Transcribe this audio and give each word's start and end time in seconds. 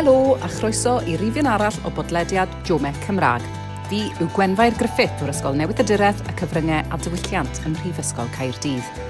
Helo 0.00 0.38
a 0.40 0.48
chroeso 0.48 0.94
i 1.04 1.12
rifin 1.20 1.44
arall 1.44 1.76
o 1.84 1.90
bodlediad 1.92 2.48
Jome 2.64 2.88
Cymraeg. 3.02 3.42
Fi 3.90 3.98
yw 4.16 4.30
Gwenfair 4.32 4.72
Griffith 4.78 5.20
o'r 5.20 5.28
Ysgol 5.28 5.58
Newydd 5.58 5.82
y 5.82 5.84
Dyreth 5.90 6.22
a 6.24 6.32
cyfryngau 6.38 6.86
a 6.88 6.98
diwylliant 7.04 7.60
ym 7.68 7.74
Mhrifysgol 7.74 8.30
Caerdydd. 8.32 9.02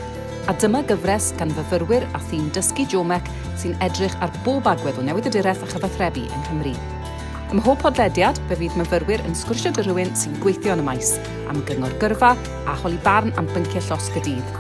A 0.51 0.57
dyma 0.59 0.81
gyfres 0.89 1.29
gan 1.39 1.55
fyfyrwyr 1.55 2.09
a 2.11 2.23
thîm 2.25 2.49
dysgu 2.57 2.89
Jomec 2.91 3.31
sy'n 3.63 3.79
edrych 3.87 4.17
ar 4.19 4.35
bob 4.43 4.67
agwedd 4.67 4.99
o 4.99 5.07
newid 5.07 5.31
y 5.31 5.35
dyreth 5.37 5.63
a 5.63 5.71
chyfathrebu 5.71 6.27
yng 6.27 6.43
Nghymru. 6.49 6.75
Ym 7.53 7.61
mhob 7.61 7.79
podlediad, 7.85 8.43
fe 8.51 8.59
fydd 8.59 8.75
myfyrwyr 8.81 9.23
yn 9.31 9.39
sgwrsio 9.39 9.71
dy 9.77 9.87
rhywun 9.87 10.11
sy'n 10.19 10.35
gweithio 10.43 10.75
yn 10.75 10.83
y 10.83 10.89
maes, 10.91 11.15
am 11.47 11.63
gyngor 11.71 11.95
gyrfa 12.03 12.35
a 12.67 12.79
holi 12.83 12.99
barn 13.07 13.31
am 13.39 13.47
bynciau 13.55 13.93
llosg 13.93 14.19
y 14.19 14.27
dydd. 14.27 14.59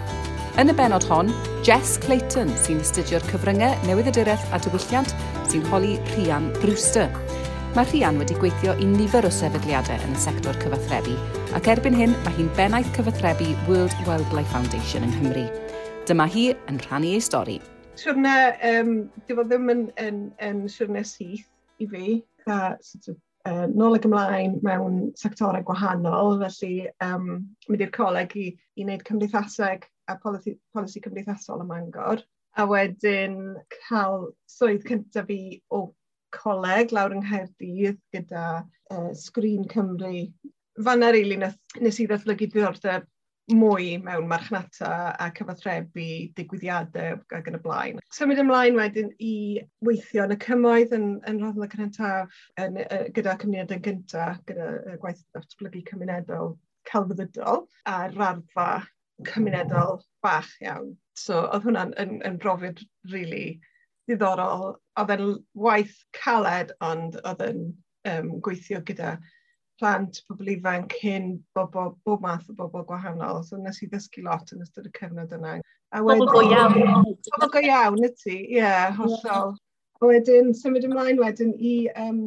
Yn 0.58 0.72
y 0.72 0.74
benod 0.74 1.04
hon, 1.06 1.28
Jess 1.62 1.94
Clayton 2.02 2.48
sy'n 2.58 2.80
astudio'r 2.82 3.22
cyfryngau 3.30 3.76
newyddydureth 3.86 4.42
a 4.50 4.58
diwylliant 4.64 5.12
sy'n 5.46 5.62
holi 5.70 5.92
Rhian 6.08 6.48
Brewster. 6.58 7.06
Mae 7.76 7.86
Rhian 7.86 8.18
wedi 8.18 8.34
gweithio 8.34 8.74
i 8.82 8.88
nifer 8.90 9.28
o 9.28 9.30
sefydliadau 9.30 10.02
yn 10.08 10.16
y 10.16 10.22
sector 10.24 10.58
cyfathrebu 10.58 11.14
ac 11.54 11.70
erbyn 11.70 11.94
hyn 11.94 12.16
mae 12.24 12.34
hi'n 12.34 12.50
bennaeth 12.58 12.90
cyfathrebu 12.96 13.52
World 13.68 13.94
Wildlife 14.08 14.50
Foundation 14.50 15.06
yng 15.06 15.14
Nghymru. 15.20 15.46
Dyma 16.10 16.26
hi 16.34 16.48
yn 16.66 16.82
rhannu 16.82 17.14
ei 17.14 17.22
stori. 17.22 17.60
Siwrna, 18.00 18.34
um, 18.72 18.94
dim 19.30 19.44
ond 19.44 19.54
ddim 19.54 19.70
yn, 19.70 19.86
yn, 20.02 20.22
yn 20.42 20.64
siwrna 20.72 21.06
syth 21.06 21.46
i 21.78 21.86
fi, 21.86 22.18
a 22.50 22.74
sort 22.82 23.12
of 23.14 23.22
uh, 23.50 23.66
nôl 23.74 23.96
ac 23.98 24.06
ymlaen 24.08 24.58
mewn 24.66 25.00
sectorau 25.18 25.64
gwahanol, 25.66 26.36
felly 26.42 26.88
um, 27.04 27.30
mynd 27.68 27.84
i'r 27.84 27.94
coleg 27.96 28.36
i, 28.38 28.50
i 28.78 28.86
wneud 28.86 29.04
cymdeithaseg 29.08 29.86
a 30.10 30.16
polisi, 30.22 30.56
polisi 30.74 31.02
cymdeithasol 31.04 31.64
ym 31.64 31.72
Mangor. 31.72 32.22
A 32.58 32.66
wedyn 32.66 33.36
cael 33.76 34.30
swydd 34.50 34.86
cyntaf 34.88 35.28
fi 35.28 35.40
o 35.70 35.88
coleg 36.34 36.94
lawr 36.94 37.14
yng 37.14 37.24
Nghaerdydd 37.26 38.00
gyda 38.14 38.46
uh, 38.62 39.10
Sgrin 39.18 39.66
Cymru. 39.70 40.26
Fanna 40.80 41.10
rili 41.12 41.34
really, 41.34 41.40
nes, 41.42 41.56
nes 41.82 41.98
i 42.00 42.06
ddatblygu 42.08 42.48
diddordeb 42.50 43.06
mwy 43.56 43.96
mewn 44.04 44.28
marchnata 44.30 44.92
a 45.18 45.28
cyfathrebu 45.36 46.06
digwyddiadau 46.38 47.18
ac 47.36 47.50
yn 47.50 47.58
y 47.58 47.62
blaen. 47.64 48.00
Symud 48.14 48.40
ymlaen 48.42 48.78
wedyn 48.78 49.10
i 49.22 49.34
weithio 49.86 50.26
yn 50.26 50.36
y 50.36 50.38
cymoedd 50.44 50.94
yn, 50.96 51.08
yn 51.30 51.42
roddol 51.42 51.66
y 51.66 51.70
cyntaf 51.74 52.40
yn, 52.60 52.80
uh, 52.84 53.04
gyda 53.16 53.36
yn 53.44 53.84
gyntaf, 53.86 54.40
gyda 54.48 54.70
uh, 54.78 54.96
gwaith 55.02 55.22
datblygu 55.36 55.84
cymunedol 55.90 56.54
celfyddydol 56.90 57.66
a 57.90 57.96
raddfa 58.14 58.70
cymunedol 59.28 60.00
bach 60.24 60.50
iawn. 60.64 60.94
So 61.18 61.42
oedd 61.46 61.66
hwnna'n 61.66 61.92
yn, 62.00 62.16
yn 62.26 62.38
brofiad 62.40 62.80
really 63.12 63.60
ddiddorol. 64.08 64.78
Oedd 65.00 65.12
e'n 65.16 65.34
waith 65.66 65.98
caled 66.16 66.72
ond 66.84 67.18
oedd 67.24 67.44
yn 67.46 67.60
um, 68.10 68.32
gweithio 68.44 68.80
gyda 68.86 69.18
plant, 69.80 70.20
pobl 70.28 70.52
ifanc, 70.54 70.94
hyn, 71.00 71.32
bob, 71.56 71.74
bob 72.04 72.22
math 72.24 72.50
o 72.52 72.56
bobl 72.58 72.84
gwahanol. 72.88 73.42
So 73.46 73.56
nes 73.56 73.80
i 73.82 73.88
ddysgu 73.88 74.24
lot 74.26 74.52
yn 74.54 74.62
ystod 74.64 74.88
y 74.90 74.92
cyfnod 74.98 75.32
yna. 75.36 75.56
A 75.96 76.04
wedyn, 76.04 76.26
bobl 76.26 76.36
go 76.36 76.44
iawn. 76.46 77.08
Bobl 77.32 77.52
go 77.56 77.64
iawn, 77.64 77.98
ydy, 78.10 78.36
ie, 78.36 78.60
yeah, 78.60 78.92
hollol. 78.98 79.56
A 80.00 80.12
wedyn, 80.12 80.52
symud 80.56 80.86
ymlaen 80.86 81.20
wedyn 81.20 81.56
i 81.56 81.74
um, 82.04 82.20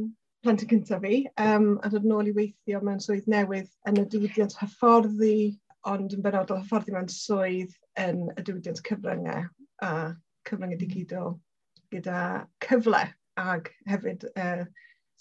plant 0.44 0.66
y 0.66 0.70
cyntaf 0.74 1.06
fi, 1.06 1.22
um, 1.42 1.78
a 1.86 1.94
dod 1.94 2.10
nôl 2.10 2.28
i 2.30 2.36
weithio 2.36 2.82
mewn 2.84 3.02
swydd 3.04 3.30
newydd 3.32 3.72
yn 3.90 4.02
y 4.02 4.08
diwydiant 4.12 4.58
hyfforddi, 4.60 5.38
ond 5.90 6.14
yn 6.16 6.26
benodol 6.26 6.60
hyfforddi 6.60 6.96
mewn 6.96 7.10
swydd 7.12 7.74
yn 8.04 8.28
y 8.34 8.44
diwydiant 8.44 8.82
cyfryngau 8.88 9.48
a 9.88 9.94
cyfryngau 10.50 10.80
digidol 10.82 11.36
gyda 11.94 12.20
cyfle 12.66 13.06
ag 13.40 13.70
hefyd 13.88 14.28
uh, 14.36 14.64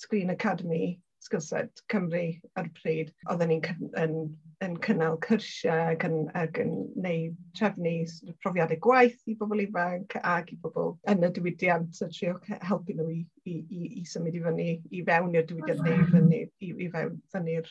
Screen 0.03 0.31
Academy 0.35 0.99
sgwrsed 1.23 1.83
Cymru 1.93 2.25
ar 2.59 2.69
y 2.69 2.73
pryd. 2.79 3.13
Oedden 3.31 3.53
ni'n 3.53 3.93
yn, 4.01 4.17
yn 4.65 4.75
cynnal 4.85 5.19
cyrsiau 5.27 5.93
ac 5.93 6.07
yn, 6.09 6.17
ac 6.39 6.59
yn 6.63 6.73
neud 7.05 7.37
trefnu 7.59 7.95
profiadau 8.43 8.81
gwaith 8.87 9.21
i 9.31 9.37
bobl 9.39 9.63
ifanc 9.65 10.17
ac 10.23 10.53
i 10.55 10.59
bobl 10.65 10.97
yn 11.13 11.27
y 11.27 11.31
diwydiant 11.39 12.03
a 12.03 12.11
trio 12.11 12.35
helpu 12.51 12.97
nhw 12.99 13.09
i, 13.15 13.21
i, 13.45 13.57
i, 13.63 13.83
i 14.01 14.05
symud 14.09 14.39
i 14.39 14.43
fyny, 14.47 14.69
i 14.91 15.05
fewn 15.09 15.39
i'r 15.39 15.49
diwydiant 15.49 15.87
neu 15.87 16.03
i, 16.03 16.11
fyny, 16.11 16.43
i, 16.61 16.75
i 16.87 16.91
fewn 16.97 17.19
fyny'r 17.35 17.71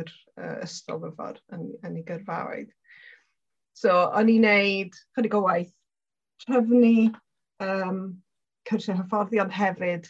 yr, 0.00 0.12
uh, 0.40 0.56
ystol 0.66 1.06
y 1.06 1.12
ffordd 1.14 1.42
yn, 1.56 1.70
yn 1.86 2.00
ei 2.00 2.04
gyrfaoedd. 2.08 2.72
So, 3.76 3.92
o'n 4.16 4.32
i'n 4.32 4.46
neud 4.48 4.94
chydig 5.16 5.36
o 5.36 5.42
waith 5.44 5.72
trefnu 6.46 7.10
um, 7.64 8.00
cyrsiau 8.68 8.98
hyfforddiant 8.98 9.52
hefyd 9.54 10.08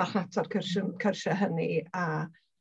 mae 0.00 0.12
hata'r 0.14 0.48
cyrsiau, 0.52 1.36
hynny 1.42 1.68
a 1.96 2.06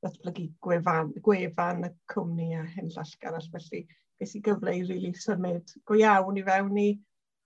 ddatblygu 0.04 0.50
gwefan, 0.64 1.14
gwefan 1.24 1.88
y 1.88 1.92
cwmni 2.12 2.52
a 2.58 2.66
hyn 2.76 2.92
llall 2.92 3.16
arall. 3.30 3.48
Felly, 3.54 3.86
ges 4.20 4.36
i 4.36 4.44
gyfle 4.44 4.76
i 4.76 4.84
really 4.88 5.14
symud 5.16 5.74
go 5.88 5.98
iawn 6.00 6.40
i 6.40 6.46
fewn 6.48 6.80
i 6.84 6.90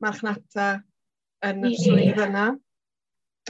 marchnata 0.03 0.67
yn 1.45 1.65
y 1.69 1.73
swydd 1.77 2.21
yna. 2.27 2.51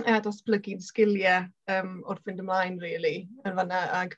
A 0.10 0.20
datblygu'n 0.26 0.82
sgiliau 0.82 1.46
um, 1.70 2.00
wrth 2.10 2.24
fynd 2.26 2.42
ymlaen, 2.42 2.80
really, 2.82 3.28
yn 3.46 3.60
fanna. 3.60 3.84
Ag 4.02 4.16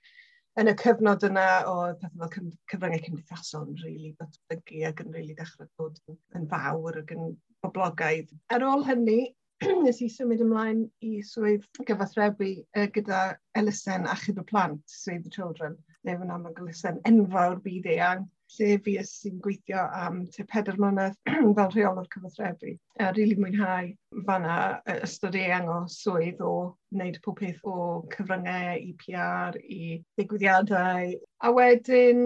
yn 0.62 0.72
y 0.72 0.76
cyfnod 0.80 1.26
yna 1.28 1.48
o 1.68 1.74
pethau 2.00 2.30
fel 2.32 2.52
cyfryngau 2.72 3.04
cymdeithasol 3.06 3.66
yn 3.68 3.82
really 3.84 4.14
datblygu 4.22 4.86
ac 4.90 5.02
yn 5.04 5.12
really 5.18 5.36
dechrau 5.36 5.68
bod 5.82 6.00
yn 6.40 6.48
fawr 6.54 7.02
ac 7.02 7.12
yn 7.18 7.34
boblogaidd. 7.66 8.32
Ar 8.56 8.64
ôl 8.70 8.86
hynny, 8.88 9.20
nes 9.86 10.00
i 10.04 10.08
symud 10.12 10.42
ymlaen 10.44 10.80
i 11.10 11.12
swydd 11.24 11.66
gyfathrebu 11.88 12.48
uh, 12.60 12.88
gyda 12.96 13.20
elusen 13.62 14.08
achub 14.14 14.40
y 14.42 14.46
plant, 14.52 14.82
Save 14.92 15.24
the 15.24 15.36
children, 15.36 15.78
neu 16.04 16.18
fy'n 16.22 16.34
amlwg 16.36 16.64
elusen 16.64 16.98
enfawr 17.12 17.62
byd 17.68 17.88
eang, 17.94 18.26
lle 18.56 18.68
fi 18.86 18.96
sy'n 19.10 19.38
gweithio 19.46 19.84
am 20.00 20.18
te 20.34 20.44
peder 20.52 20.76
mlynedd 20.82 21.16
fel 21.60 21.72
rheolwr 21.76 22.10
cyfathrebu. 22.16 22.74
A 23.00 23.08
rili 23.12 23.22
really 23.22 23.38
mwynhau 23.44 23.94
fanna 24.28 24.58
ystod 24.96 25.38
eang 25.40 25.72
o 25.72 25.80
swydd 25.94 26.44
o 26.50 26.56
wneud 26.96 27.22
pob 27.26 27.40
peth 27.40 27.64
o 27.76 27.78
cyfryngau 28.18 28.76
i 28.90 28.92
PR, 29.06 29.62
i 29.78 29.82
ddigwyddiadau. 30.18 31.16
A 31.48 31.54
wedyn 31.60 32.22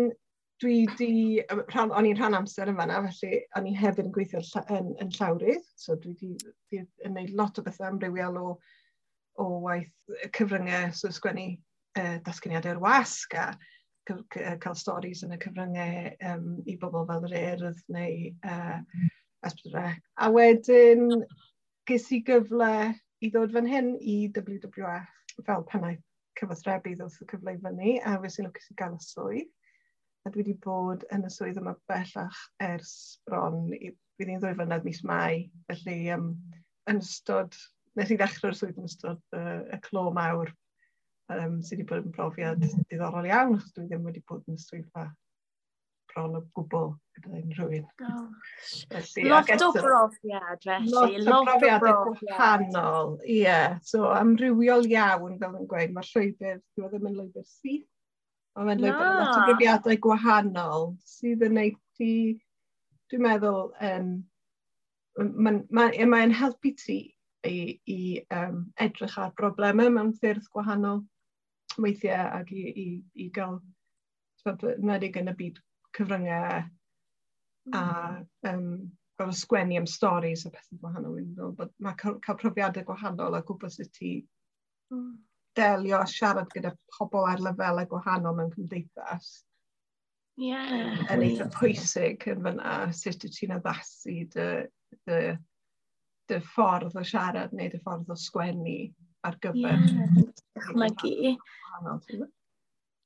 dwi 0.62 0.76
di, 1.00 1.14
rhan, 1.72 1.94
o'n 1.96 2.08
i'n 2.10 2.18
rhan 2.20 2.38
amser 2.40 2.72
yn 2.72 2.78
fanna, 2.80 3.00
felly 3.08 3.40
o'n 3.58 3.70
i 3.70 3.76
hefyd 3.78 4.08
yn 4.08 4.14
gweithio 4.16 4.42
yn, 4.76 4.92
yn 5.04 5.14
llawrydd, 5.16 5.66
so 5.80 5.96
dwi 6.02 6.16
di, 6.20 6.34
di 6.72 6.82
yn 6.82 7.16
gwneud 7.16 7.34
lot 7.40 7.60
o 7.62 7.66
bethau 7.66 7.88
amrywiol 7.90 8.40
o, 8.42 8.48
o 9.40 9.50
waith 9.66 9.92
cyfryngau, 10.36 10.92
so 10.96 11.12
sgwennu 11.16 11.52
uh, 11.56 12.18
datganiadau'r 12.26 12.82
wasg 12.84 13.38
a 13.40 13.50
cael 14.10 14.78
storys 14.78 15.22
yn 15.26 15.36
y 15.36 15.40
cyfryngau 15.42 16.12
um, 16.32 16.46
i 16.66 16.76
bobl 16.82 17.06
fel 17.10 17.28
yr 17.30 17.36
urdd 17.40 17.82
neu 17.94 18.32
uh, 18.50 18.80
esbydrec. 19.46 20.02
A 20.18 20.32
wedyn 20.34 21.24
ges 21.90 22.10
i 22.16 22.22
gyfle 22.26 22.74
i 23.22 23.32
ddod 23.32 23.54
fan 23.56 23.70
hyn 23.70 23.94
i 24.00 24.18
WWF 24.36 25.08
e, 25.38 25.44
fel 25.46 25.66
pennau 25.72 25.98
cyfathrebu 26.40 26.96
ddod 26.98 27.16
y 27.24 27.30
cyfle 27.32 27.56
i 27.56 27.62
fyny 27.64 27.96
a 28.00 28.18
fes 28.24 28.40
i'n 28.40 28.50
lwcus 28.50 28.72
i 28.72 28.78
gael 28.80 28.98
y 28.98 29.02
swydd 29.06 29.50
a 30.26 30.32
dwi 30.32 30.44
wedi 30.44 30.56
bod 30.64 31.06
yn 31.16 31.26
y 31.28 31.32
swydd 31.34 31.60
yma 31.62 31.76
bellach 31.90 32.40
ers 32.64 32.94
bron, 33.30 33.70
bydd 33.70 34.32
hi'n 34.32 34.42
ddwy 34.42 34.56
flynedd 34.58 34.88
mis 34.88 35.04
Mai, 35.08 35.46
felly 35.70 36.00
um, 36.16 36.34
yn 36.92 37.00
ystod, 37.04 37.56
nes 38.00 38.12
i 38.12 38.18
ddechrau'r 38.20 38.58
swydd 38.58 38.82
yn 38.82 38.90
ystod 38.90 39.22
uh, 39.38 39.62
y 39.72 39.80
clo 39.88 40.10
mawr, 40.16 40.52
um, 41.36 41.60
sydd 41.64 41.80
wedi 41.80 41.88
bod 41.90 42.06
yn 42.10 42.14
brofiad 42.16 42.68
diddorol 42.92 43.30
iawn, 43.30 43.58
achos 43.58 43.74
dwi 43.78 43.88
ddim 43.88 44.06
wedi 44.10 44.24
bod 44.28 44.46
yn 44.50 44.60
y 44.60 44.64
swyddfa 44.66 45.08
bron 46.10 46.40
o 46.40 46.42
gwbl 46.58 46.90
gyda 47.16 47.40
unrhyw 47.40 47.76
un. 47.80 47.88
Lot 49.30 49.52
o 49.54 49.70
brofiad, 49.76 50.66
felly. 50.66 51.22
Lot 51.24 51.38
o 51.38 51.44
brofiad 51.46 51.86
gwahanol, 51.86 53.16
ie. 53.24 53.44
Yeah. 53.44 53.78
So, 53.86 54.10
amrywiol 54.18 54.90
iawn, 54.90 55.38
fel 55.42 55.58
yn 55.62 55.70
gweud, 55.70 55.96
mae'r 55.96 56.12
llwybr, 56.12 56.60
dwi 56.76 56.88
e 56.88 56.92
ddim 56.92 57.10
yn 57.12 57.18
lwybr 57.22 57.46
syth, 57.46 57.88
Ond 58.58 58.68
mae'n 58.68 58.82
lwy'n 58.82 58.98
lot 58.98 59.36
o 59.36 59.46
brofiadau 59.48 60.00
gwahanol 60.04 60.90
sydd 61.08 61.46
yn 61.48 61.56
neud 61.60 61.78
ti, 62.00 62.12
dwi'n 63.12 63.26
meddwl, 63.26 63.70
um, 63.92 64.12
mae'n 65.20 65.62
ma, 65.70 65.88
ma 66.10 66.22
helpu 66.42 66.74
ti 66.80 67.00
i, 67.48 67.80
i 67.88 68.00
um, 68.36 68.66
edrych 68.82 69.18
ar 69.22 69.34
broblemau 69.38 69.92
mewn 69.94 70.14
ffyrdd 70.18 70.50
gwahanol 70.54 71.04
weithiau 71.80 72.28
ac 72.40 72.52
i, 72.56 72.66
i, 72.70 72.88
i 73.16 73.30
gael 73.36 73.60
nedig 74.84 75.20
yn 75.20 75.32
y 75.32 75.36
byd 75.40 75.60
cyfryngau 75.98 76.64
a 77.76 77.84
um, 78.50 78.66
gorfod 79.20 79.38
sgwennu 79.38 79.78
am 79.78 79.88
storys 79.90 80.46
a 80.48 80.52
pethau 80.54 80.80
gwahanol. 80.82 81.18
Bod, 81.58 81.74
mae 81.84 81.98
cael 82.00 82.40
profiadau 82.40 82.86
gwahanol 82.88 83.38
a 83.38 83.44
gwybod 83.46 83.74
sut 83.76 83.92
ti 83.96 84.14
mm 84.94 85.18
delio 85.58 86.00
a 86.00 86.08
siarad 86.08 86.50
gyda 86.54 86.74
pobl 86.98 87.28
ar 87.28 87.44
lefelau 87.44 87.88
gwahanol 87.90 88.38
mewn 88.38 88.52
cymdeithas. 88.56 89.30
Ie. 90.40 90.54
Yeah. 90.54 91.04
Yn 91.12 91.26
eitha 91.26 91.50
pwysig 91.52 92.24
yn 92.32 92.44
fyna, 92.46 92.74
sut 92.96 93.26
wyt 93.26 93.36
ti'n 93.36 93.56
addasu 93.58 94.16
dy, 94.36 94.50
dy, 95.10 95.22
dy 96.32 96.42
ffordd 96.54 96.96
o 96.96 97.04
siarad 97.04 97.56
neu 97.56 97.72
dy 97.74 97.82
ffordd 97.84 98.14
o 98.14 98.18
sgwennu 98.20 98.78
ar 99.28 99.36
gyfer. 99.44 99.82
Ie, 99.84 100.28
dychmygu. 100.56 101.36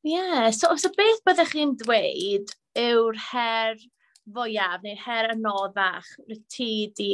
Ie, 0.03 0.51
so, 0.51 0.75
so 0.75 0.91
beth 0.97 1.23
byddech 1.25 1.55
chi'n 1.55 1.77
dweud 1.79 2.53
yw'r 2.79 3.19
her 3.31 3.81
fwyaf 4.35 4.83
neu 4.83 4.97
her 4.99 5.31
anoddach 5.33 6.09
rydych 6.27 6.45
ti 6.51 6.69
di 6.97 7.13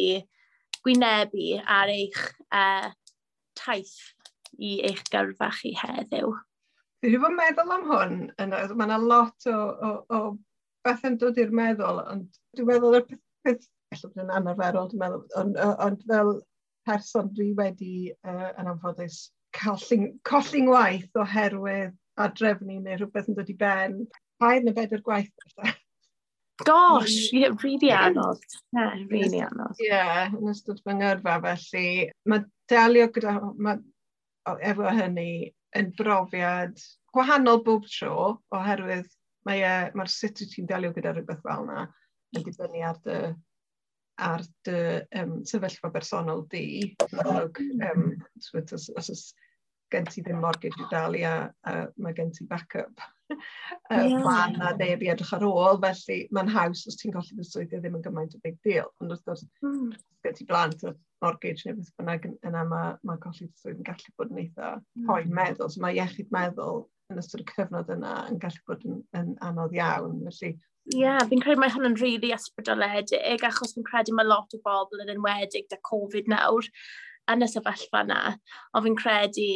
gwynebu 0.84 1.60
ar 1.64 1.92
eich 1.94 2.20
uh, 2.52 2.90
taith 3.58 3.96
i 4.58 4.76
eich 4.90 5.04
gyrfa 5.14 5.52
chi 5.56 5.74
heddiw? 5.78 6.36
Dwi 7.00 7.16
wedi 7.16 7.20
bod 7.24 7.32
yn 7.32 7.40
meddwl 7.40 7.74
am 7.76 7.90
hwn. 7.90 8.16
Mae 8.40 8.88
yna 8.88 9.00
lot 9.00 9.48
o, 9.48 9.58
o, 9.88 9.92
o 10.16 10.22
beth 10.88 11.06
yn 11.08 11.18
dod 11.22 11.40
i'r 11.40 11.54
meddwl, 11.56 12.02
ond 12.12 12.40
dwi'n 12.58 12.70
meddwl 12.72 13.00
y 13.00 13.04
peth, 13.08 13.26
peth 13.48 13.68
allai 13.96 14.12
bod 14.14 14.24
yn 14.24 14.34
anarferol, 14.40 14.90
dwi'n 14.92 15.04
meddwl, 15.06 15.26
ond, 15.42 15.60
ond 15.86 16.08
fel 16.12 16.34
person 16.90 17.30
dwi 17.36 17.52
wedi 17.58 17.94
uh, 18.28 18.50
yn 18.60 18.72
anffodus 18.72 19.28
colli'n 19.56 20.70
waith 20.70 21.20
oherwydd 21.20 21.96
a 22.20 22.28
drefnu 22.36 22.80
neu 22.80 22.98
rhywbeth 22.98 23.30
yn 23.32 23.38
dod 23.38 23.52
i 23.52 23.56
ben. 23.60 24.02
Pair 24.40 24.64
neu 24.64 24.76
bedw'r 24.76 25.04
gwaith. 25.04 25.32
Gosh, 26.68 27.32
mm. 27.32 27.40
ie, 27.40 27.50
really 27.64 27.92
anodd. 27.96 28.44
Ie, 28.76 29.06
really 29.12 29.40
anodd. 29.44 29.80
Ie, 29.84 30.02
yn 30.36 30.52
ystod 30.52 30.82
fy 30.84 30.96
ngyrfa 31.00 31.38
felly. 31.46 31.88
Mae 32.28 32.44
delio 32.72 33.08
gyda, 33.16 33.38
mae 33.56 33.80
efo 34.46 34.94
hynny 34.96 35.32
yn 35.78 35.92
brofiad 35.98 36.80
gwahanol 37.14 37.62
bob 37.66 37.86
tro 37.90 38.16
oherwydd 38.56 39.10
mae'r 39.48 39.94
mae 39.98 40.10
e, 40.10 40.14
sut 40.14 40.42
wyt 40.42 40.56
ti'n 40.56 40.70
delio 40.70 40.94
gyda 40.96 41.14
rhywbeth 41.14 41.44
fel 41.46 41.68
yna 41.68 41.86
yn 42.38 42.46
dibynnu 42.46 42.82
ar 42.86 43.00
dy, 43.06 43.20
ar 44.30 44.44
dy 44.68 44.82
um, 45.22 45.38
sefyllfa 45.50 45.92
bersonol 45.94 46.44
di. 46.52 46.66
Amlwg, 47.10 47.62
um, 47.90 48.10
os, 48.38 48.74
os, 48.78 48.90
os 49.14 49.24
gen 49.94 50.10
ti 50.10 50.22
ddim 50.26 50.42
mortgage 50.44 50.78
i 50.78 50.90
dalu 50.92 51.24
a, 51.26 51.36
a 51.66 51.78
mae 51.98 52.18
gen 52.18 52.34
ti 52.36 52.46
backup 52.50 53.08
yeah. 53.92 54.22
plan 54.22 54.56
a 54.62 54.74
neb 54.78 55.04
i 55.06 55.12
edrych 55.14 55.34
ar 55.38 55.46
ôl, 55.48 55.80
felly 55.84 56.20
mae'n 56.36 56.52
haws 56.54 56.86
os 56.90 57.00
ti'n 57.00 57.16
golli 57.16 57.38
fy 57.40 57.48
swyddi 57.48 57.80
ddim 57.80 57.98
yn 58.00 58.06
gymaint 58.06 58.38
o 58.38 58.42
big 58.46 58.58
deal. 58.66 58.90
Ond 59.02 59.16
wrth 59.16 59.26
gwrs, 59.28 59.46
mm. 59.66 59.92
gyda 60.24 60.38
ti 60.38 60.48
blant 60.50 60.86
o'r 60.90 60.96
mortgage 61.24 61.66
neu 61.68 61.80
beth 61.80 61.92
bynnag 62.00 62.30
yna 62.48 62.64
mae 62.70 62.96
ma 63.08 63.18
golli 63.26 63.48
fy 63.48 63.64
swyddi 63.64 63.84
yn 63.84 63.90
gallu 63.90 64.16
bod 64.18 64.34
yn 64.34 64.42
eitha 64.46 64.72
mm. 64.78 65.10
poen 65.10 65.36
meddwl. 65.42 65.74
So 65.74 65.84
mae 65.84 66.00
iechyd 66.00 66.34
meddwl 66.36 66.86
yn 67.10 67.22
ystod 67.22 67.44
y 67.44 67.48
cyfnod 67.52 67.94
yna 67.94 68.16
yn 68.30 68.42
gallu 68.42 68.66
bod 68.70 68.88
yn, 68.88 69.04
yn 69.18 69.36
anodd 69.46 69.78
iawn. 69.78 70.20
Felly, 70.30 70.56
Ie, 70.90 71.04
yeah, 71.04 71.20
fi'n 71.30 71.42
credu 71.44 71.62
mae 71.62 71.70
hwn 71.70 71.86
yn 71.92 71.98
rili 72.00 72.16
really 72.18 72.34
ysbrydoledig, 72.34 73.44
achos 73.46 73.76
fi'n 73.76 73.86
credu 73.86 74.16
mae 74.18 74.26
lot 74.26 74.56
o 74.56 74.60
bobl 74.66 75.04
yn 75.04 75.12
enwedig 75.14 75.68
da 75.70 75.78
Covid 75.86 76.30
nawr 76.32 76.66
yn 77.30 77.46
y 77.46 77.50
sefyllfa 77.52 78.02
yna, 78.08 78.22
ond 78.74 78.88
fi'n 78.88 78.98
credu 78.98 79.50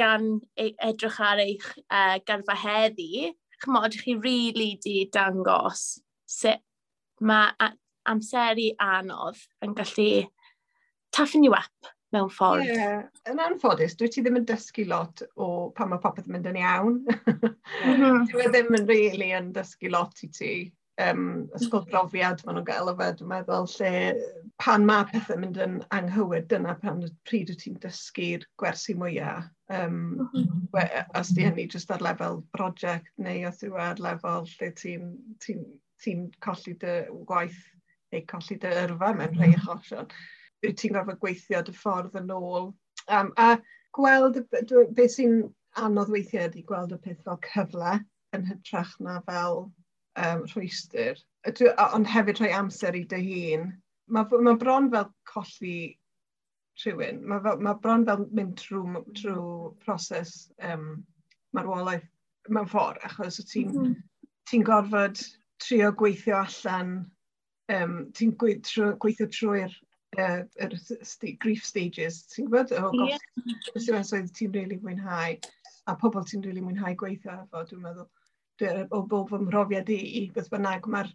gan 0.00 0.32
e-, 0.56 0.74
edrych 0.88 1.20
ar 1.24 1.42
eich 1.44 1.68
uh, 1.84 2.16
gyrfa 2.26 2.56
heddi, 2.64 3.30
chymod, 3.60 3.96
chi 4.00 4.16
rili 4.16 4.24
really 4.24 4.72
di 4.82 4.96
dangos 5.12 6.00
sut 6.30 6.64
mae 7.20 7.70
amseru 8.08 8.70
anodd 8.80 9.40
yn 9.64 9.74
gallu 9.76 10.10
toughen 11.12 11.44
you 11.44 11.52
up 11.52 11.90
mewn 12.14 12.30
ffordd. 12.32 12.66
Ie, 12.66 12.74
yeah. 12.74 13.02
yn 13.30 13.42
anffodus, 13.44 13.94
dwi 13.98 14.08
ti 14.10 14.24
ddim 14.24 14.40
yn 14.40 14.46
dysgu 14.48 14.86
lot 14.90 15.22
o 15.36 15.70
pan 15.76 15.92
mae 15.92 16.02
popeth 16.02 16.26
yn 16.26 16.36
mynd 16.36 16.48
yn 16.50 16.58
iawn. 16.62 17.00
mm 17.06 17.94
-hmm. 17.94 18.28
dwi 18.32 18.46
e 18.46 18.50
ddim 18.50 18.78
yn 18.80 18.86
rili 18.88 19.10
really 19.12 19.32
yn 19.38 19.52
dysgu 19.54 19.92
lot 19.92 20.24
i 20.26 20.30
ti 20.34 20.52
um, 21.04 21.24
ysgol 21.56 21.84
mm. 21.84 21.90
brofiad 21.90 22.42
maen 22.44 22.58
nhw'n 22.58 22.66
gael 22.68 22.90
o 22.90 22.94
fe, 22.98 23.08
dwi'n 23.18 23.30
meddwl, 23.30 23.68
lle 23.76 23.92
pan 24.60 24.84
mae 24.88 25.06
pethau 25.10 25.40
mynd 25.40 25.60
yn 25.64 25.78
anghywir, 25.96 26.44
dyna 26.50 26.74
pan 26.82 27.02
pryd 27.28 27.52
wyt 27.52 27.62
ti'n 27.64 27.78
dysgu'r 27.82 28.46
gwersi 28.60 28.96
mwyaf. 28.98 29.48
Um, 29.70 30.00
mm-hmm. 30.34 30.64
we, 30.74 30.84
os 31.20 31.30
di 31.36 31.46
hynny 31.46 31.68
jyst 31.70 31.92
ar 31.94 32.02
lefel 32.04 32.40
brosiect 32.56 33.12
neu 33.22 33.46
os 33.48 33.62
yw 33.66 33.78
ar 33.80 34.02
lefel 34.02 34.48
lle 34.50 34.70
ti'n 34.80 35.12
ti, 35.44 35.56
ti 36.02 36.16
colli 36.44 36.74
dy 36.82 36.96
gwaith 37.28 37.60
neu 38.12 38.26
colli 38.32 38.58
dy 38.60 38.74
yrfa 38.84 39.12
mewn 39.14 39.38
rhai 39.38 39.52
mm-hmm. 39.52 39.70
achosion, 39.70 40.10
wyt 40.64 40.80
ti'n 40.80 40.96
gorfod 40.98 41.22
gweithio 41.22 41.62
dy 41.66 41.76
ffordd 41.76 42.18
yn 42.20 42.34
ôl. 42.36 42.72
Um, 43.08 43.32
a 43.40 43.54
gweld 43.96 44.42
beth 44.50 45.16
sy'n 45.16 45.42
anodd 45.80 46.10
weithiau 46.12 46.48
ydy 46.50 46.64
gweld 46.66 46.94
y 46.94 46.98
peth 47.04 47.22
fel 47.26 47.38
cyfle 47.46 48.00
yn 48.36 48.46
hytrach 48.46 48.96
na 49.02 49.20
fel 49.26 49.68
um, 50.16 50.44
rhwystr, 50.50 51.20
ond 51.94 52.08
hefyd 52.10 52.40
rhoi 52.40 52.52
amser 52.56 52.98
i 52.98 53.04
dy 53.08 53.20
hun. 53.26 53.72
Mae 54.10 54.42
ma 54.42 54.56
bron 54.58 54.90
fel 54.90 55.10
colli 55.30 55.96
rhywun, 56.82 57.20
mae 57.28 57.56
ma, 57.62 57.74
bron 57.74 58.06
fel 58.08 58.24
mynd 58.36 58.56
trwy, 58.60 59.02
trwy 59.18 59.74
proses 59.84 60.50
um, 60.66 61.04
marwolaeth 61.56 62.08
mewn 62.48 62.68
ffordd, 62.70 63.02
achos 63.06 63.40
ti'n 63.52 63.70
mm. 63.70 63.94
ti 64.48 64.62
gorfod 64.66 65.20
trio 65.62 65.92
gweithio 65.92 66.40
allan, 66.40 66.94
um, 67.74 67.96
ti'n 68.16 68.34
gweithio 68.40 69.28
trwy'r 69.28 69.74
uh, 70.18 70.42
er 70.64 70.76
st 70.78 71.34
grief 71.42 71.64
stages, 71.66 72.22
ti'n 72.32 72.48
gwybod? 72.48 72.72
O, 72.80 72.92
yeah. 73.06 73.20
Gof, 73.36 73.82
sy'n 73.82 73.98
meddwl 73.98 74.30
so, 74.32 74.52
really 74.54 74.80
mwynhau, 74.80 75.36
a 75.86 75.96
pobl 76.00 76.24
ti'n 76.26 76.42
rili 76.42 76.54
really 76.56 76.66
mwynhau 76.66 76.96
gweithio 76.98 77.36
efo, 77.44 77.66
dwi'n 77.68 77.84
meddwl 77.84 78.08
o 78.90 79.02
bob 79.02 79.30
fy 79.30 79.40
mhrofiad 79.44 79.90
i, 79.94 80.28
beth 80.34 80.50
bynnag, 80.52 80.86
mae'r 80.90 81.10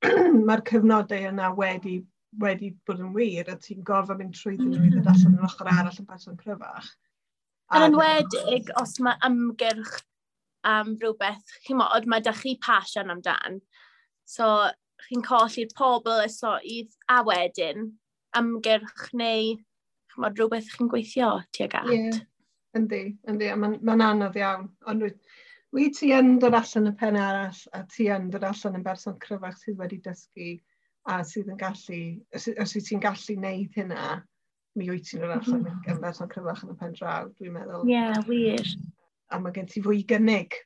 mae 0.48 0.64
cyfnodau 0.70 1.28
yna 1.30 1.52
wedi, 1.56 2.00
wedi 2.40 2.72
bod 2.86 3.02
yn 3.04 3.14
wir, 3.14 3.50
a 3.50 3.56
ti'n 3.60 3.84
gorfod 3.86 4.20
mynd 4.20 4.36
trwy 4.38 4.56
ddyn 4.58 4.74
nhw 4.74 4.86
i 4.88 4.92
ddod 4.94 5.10
allan 5.12 5.38
yn 5.38 5.48
ochr 5.48 5.72
arall 5.72 6.00
yn 6.00 6.08
person 6.08 6.38
cryfach. 6.40 6.92
Yn 7.76 7.86
enwedig, 7.86 8.70
os 8.80 8.96
mae 9.04 9.18
ymgyrch 9.26 10.00
am 10.66 10.94
rhywbeth, 11.00 11.56
chi'n 11.64 11.78
modd, 11.80 12.08
mae 12.10 12.22
da 12.24 12.32
chi 12.36 12.56
pasiwn 12.62 13.12
amdan. 13.14 13.60
So, 14.28 14.46
chi'n 15.06 15.24
colli'r 15.26 15.70
pobl 15.76 16.24
y 16.24 16.30
soedd 16.32 16.96
a 17.10 17.20
wedyn 17.26 17.92
ymgyrch 18.38 19.06
neu 19.16 19.54
chymod, 20.10 20.36
rhywbeth 20.38 20.72
chi'n 20.74 20.90
gweithio 20.90 21.30
tuag 21.56 21.76
at. 21.78 21.88
Ie, 21.90 22.00
yeah. 22.08 22.20
yndi, 22.78 23.02
yndi, 23.30 23.50
a 23.50 23.56
mae'n 23.58 23.78
ma 23.86 23.96
anodd 24.10 24.38
iawn. 24.40 24.68
Ond 24.90 25.06
Wy 25.76 25.90
ti 25.94 26.10
yn 26.16 26.38
dod 26.42 26.56
allan 26.58 26.90
y 26.90 26.92
pen 26.98 27.18
arall 27.20 27.58
a 27.76 27.84
ti 27.90 28.08
yn 28.10 28.30
dod 28.32 28.46
allan 28.46 28.78
yn 28.80 28.86
berson 28.86 29.18
cryfach 29.22 29.58
sydd 29.60 29.78
wedi 29.78 30.00
dysgu 30.02 30.56
a 31.10 31.20
sydd 31.24 31.52
yn 31.52 31.60
gallu, 31.60 32.00
os 32.34 32.74
wyt 32.74 32.88
ti'n 32.88 33.02
gallu 33.04 33.36
wneud 33.38 33.76
hynna, 33.78 34.08
mi 34.78 34.88
wyt 34.90 35.06
ti'n 35.06 35.22
dod 35.22 35.36
allan 35.36 35.62
mm. 35.62 35.84
yn 35.92 36.02
berson 36.02 36.32
cryfach 36.32 36.64
yn 36.66 36.74
y 36.74 36.80
pen 36.80 36.96
draw, 36.98 37.30
dwi'n 37.38 37.54
meddwl. 37.54 37.86
Ie, 37.86 37.94
yeah, 37.94 38.18
wir. 38.26 38.74
A 39.30 39.38
mae 39.38 39.54
gen 39.54 39.70
ti 39.70 39.82
fwy 39.84 40.02
gynnig 40.10 40.58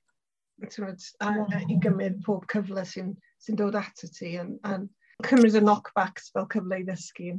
a, 0.63 1.29
a, 1.29 1.61
i 1.69 1.77
gymryd 1.83 2.21
pob 2.25 2.47
cyfle 2.51 2.85
sy'n 2.89 3.13
sy 3.43 3.57
dod 3.59 3.77
at 3.79 4.05
y 4.07 4.11
ti 4.15 4.33
a'n, 4.41 4.55
an 4.65 4.89
cymryd 5.27 5.59
y 5.59 5.63
knockbacks 5.65 6.31
fel 6.33 6.49
cyfle 6.53 6.81
i 6.81 6.87
ddysgu. 6.89 7.37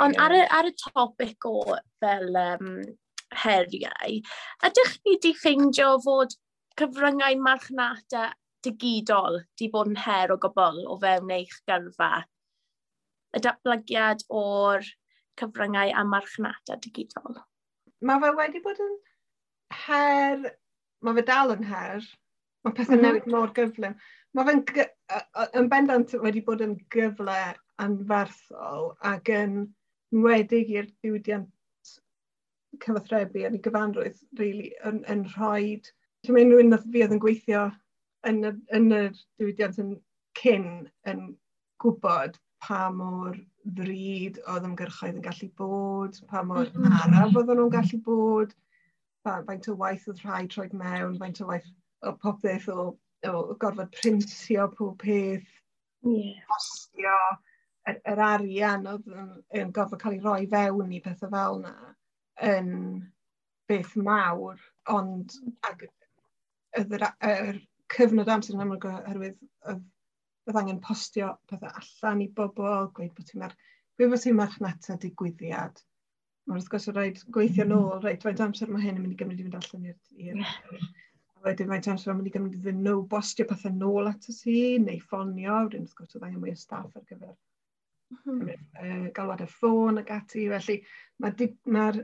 Ond 0.00 0.18
ar, 0.18 0.34
y, 0.34 0.42
ar 0.58 0.68
y 0.68 0.74
topic 0.80 1.46
o 1.46 1.76
fel 2.00 2.38
um, 2.40 2.78
heriau, 3.44 4.20
ydych 4.66 4.94
chi 4.96 5.14
wedi 5.14 5.34
ffeindio 5.36 5.94
fod 6.02 6.34
cyfryngau 6.78 7.38
marchnata 7.42 8.30
digidol 8.64 9.40
di 9.58 9.68
bod 9.72 9.90
yn 9.90 9.98
her 10.04 10.32
o 10.34 10.38
gobl 10.40 10.82
o 10.86 10.96
fewn 11.02 11.32
eich 11.36 11.56
gyrfa? 11.70 12.10
Y 13.36 13.42
datblygiad 13.46 14.24
o'r 14.42 14.86
cyfryngau 15.40 15.94
a 15.94 16.04
marchnata 16.04 16.78
digidol? 16.84 17.40
Mae 18.06 18.22
fe 18.22 18.32
wedi 18.38 18.62
bod 18.64 18.80
yn 18.84 18.96
her, 19.84 20.48
mae 21.04 21.18
fe 21.18 21.26
dal 21.28 21.54
yn 21.56 21.66
her, 21.68 22.06
mae 22.64 22.74
pethau 22.76 22.96
mm 22.96 23.00
-hmm. 23.00 23.06
newid 23.06 23.30
mor 23.34 23.52
gyflym. 23.56 23.96
Mae 24.34 24.46
fe'n 24.46 24.64
yn 25.58 25.68
bendant 25.72 26.14
wedi 26.22 26.42
bod 26.46 26.62
yn 26.64 26.76
gyfle 26.94 27.38
anferthol 27.82 28.92
ac 29.12 29.30
yn 29.34 29.56
wedig 30.10 30.70
i'r 30.74 30.90
diwydiant 31.04 31.94
cyfathrebu 32.84 33.44
yn 33.46 33.56
ei 33.58 33.62
gyfanrwydd, 33.64 34.20
really, 34.38 34.70
yn, 34.86 35.00
yn 35.10 35.24
rhoi 35.34 35.80
Dwi'n 36.26 36.36
mae 36.36 36.44
unrhyw 36.46 36.68
nath 36.68 36.88
fi 36.92 37.02
oedd 37.04 37.14
yn 37.16 37.20
gweithio 37.22 37.60
yn 38.28 38.42
yr, 38.44 38.56
yn 38.76 38.92
yr 38.92 39.12
diwydiant 39.40 39.78
yn 39.80 39.92
cyn 40.40 40.66
yn 41.08 41.22
gwybod 41.80 42.34
pa 42.64 42.80
mor 42.92 43.38
ddrud 43.76 44.40
oedd 44.52 44.66
ymgyrchoedd 44.68 45.16
yn 45.16 45.24
gallu 45.24 45.48
bod, 45.60 46.18
pa 46.28 46.42
mor 46.44 46.68
mm. 46.68 46.96
araf 47.04 47.38
oedd 47.40 47.52
nhw'n 47.54 47.72
gallu 47.72 48.00
bod, 48.04 48.52
fa, 49.24 49.38
faint 49.48 49.68
o 49.72 49.76
waith 49.80 50.08
oedd 50.12 50.20
rhai 50.24 50.42
troed 50.52 50.74
mewn, 50.76 51.16
faint 51.22 51.40
o 51.40 51.48
waith 51.48 51.70
o 52.04 52.12
popeth 52.24 52.68
o, 52.72 52.90
o 53.28 53.56
gorfod 53.62 53.92
printio 53.96 54.66
pob 54.76 54.98
peth, 55.00 55.48
yeah. 56.04 56.42
postio, 56.50 57.16
yr, 57.88 58.00
yr 58.12 58.22
arian 58.26 58.84
oedd 58.92 59.08
yn, 59.08 59.32
yn 59.62 59.72
gorfod 59.76 60.02
cael 60.04 60.18
ei 60.18 60.24
roi 60.26 60.42
fewn 60.52 60.92
i 60.96 61.00
pethau 61.04 61.32
fel 61.32 61.62
yna 61.62 61.74
yn 62.50 62.74
beth 63.72 63.96
mawr, 63.96 64.60
ond 64.92 65.36
ag, 65.68 65.88
yr, 66.78 67.06
yr 67.26 67.60
cyfnod 67.94 68.30
amser 68.32 68.56
yn 68.56 68.64
amlwg 68.64 68.86
oherwydd 68.90 69.38
oedd 69.70 70.58
angen 70.60 70.80
postio 70.84 71.34
pethau 71.50 71.70
allan 71.82 72.24
i 72.24 72.28
bobl, 72.40 72.88
gweud 72.96 73.14
bod 73.16 73.28
ti'n 73.28 73.44
mar... 73.44 73.54
Gweud 73.98 74.12
bod 74.14 74.24
ti'n 74.24 74.38
marchnata 74.38 74.96
digwyddiad. 75.02 75.82
Mae'r 76.48 76.60
wrth 76.60 76.70
gwrs 76.72 76.88
o 76.90 76.94
rhaid 76.94 77.20
gweithio 77.34 77.66
mm. 77.66 77.72
nôl, 77.74 78.00
rhaid 78.00 78.24
faint 78.26 78.42
amser 78.46 78.72
mae 78.72 78.86
hyn 78.86 78.96
yn 78.96 79.04
mynd 79.04 79.16
i 79.16 79.20
gymryd 79.20 79.42
i 79.42 79.46
fynd 79.46 79.58
allan 79.60 79.90
i'r 79.90 80.46
A 81.40 81.44
wedyn 81.48 81.70
faint 81.72 81.86
amser 81.88 82.10
mae'n 82.10 82.18
mynd 82.20 82.30
i 82.30 82.34
gymryd 82.34 82.56
iddyn 82.58 82.82
nhw 82.84 83.04
bostio 83.12 83.46
pethau 83.48 83.72
nôl 83.76 84.10
at 84.10 84.28
y 84.28 84.34
ti, 84.36 84.56
neu 84.82 84.98
ffonio, 85.04 85.62
wedyn 85.66 85.86
wrth 85.86 85.96
gwrs 86.00 86.16
oedd 86.16 86.26
angen 86.28 86.42
mwy 86.42 86.56
o 86.56 86.60
staff 86.62 86.96
ar 86.96 87.06
gyfer 87.06 87.36
mm 88.10 88.40
-hmm. 88.40 88.48
uh, 88.84 89.10
galwad 89.16 89.44
y 89.44 89.48
ffôn 89.50 90.02
ac 90.02 90.10
ati. 90.16 90.48
Felly 90.52 90.78
mae'r 91.22 92.00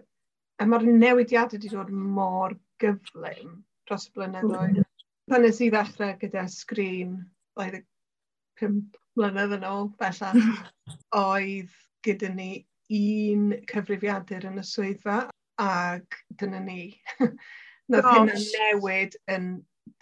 ma, 0.61 0.66
ma 0.70 0.78
newidiadau 0.82 1.58
wedi 1.58 1.73
dod 1.73 1.90
mor 1.90 2.56
gyflym 2.82 3.58
dros 3.88 4.09
y 4.09 4.14
blynyddoedd. 4.16 4.83
Pan 5.31 5.43
nes 5.43 5.61
i 5.64 5.71
ddechrau 5.73 6.14
gyda 6.21 6.47
sgrin, 6.50 7.16
oedd 7.59 7.81
y 7.81 7.83
pimp 8.61 8.97
mlynedd 9.19 9.57
yn 9.59 9.66
ôl, 9.69 9.90
bellach, 10.00 10.38
oedd 11.23 11.75
gyda 12.07 12.31
ni 12.35 12.50
un 12.97 13.49
cyfrifiadur 13.71 14.47
yn 14.50 14.62
y 14.62 14.66
swyddfa 14.66 15.19
ac 15.62 16.21
dyna 16.40 16.61
ni. 16.62 16.81
Nath 17.90 18.11
hynna 18.12 18.38
newid 18.38 19.16
yn 19.33 19.50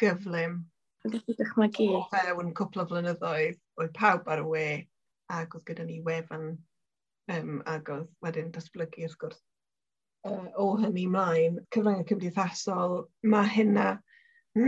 gyflym. 0.01 0.61
Yn 1.05 1.17
gallu 1.17 1.39
dychmygu. 1.41 1.89
O 1.99 2.05
fewn 2.13 2.53
cwpl 2.57 2.85
o 2.85 2.87
flynyddoedd, 2.91 3.59
oedd 3.81 3.97
pawb 3.97 4.29
ar 4.33 4.45
y 4.45 4.47
we 4.51 4.69
ac 5.33 5.57
oedd 5.57 5.67
gyda 5.69 5.89
ni 5.89 6.01
wefan 6.05 6.55
um, 7.33 7.59
ac 7.71 7.91
oedd 7.93 8.09
wedyn 8.25 8.53
datblygu 8.55 9.05
wrth 9.07 9.19
gwrs 9.21 9.43
uh, 10.29 10.49
o 10.61 10.67
hynny 10.81 11.07
mlaen, 11.11 11.61
cyfryngau 11.75 12.07
cymdeithasol, 12.09 12.93
mae 13.35 13.49
hynna... 13.59 13.89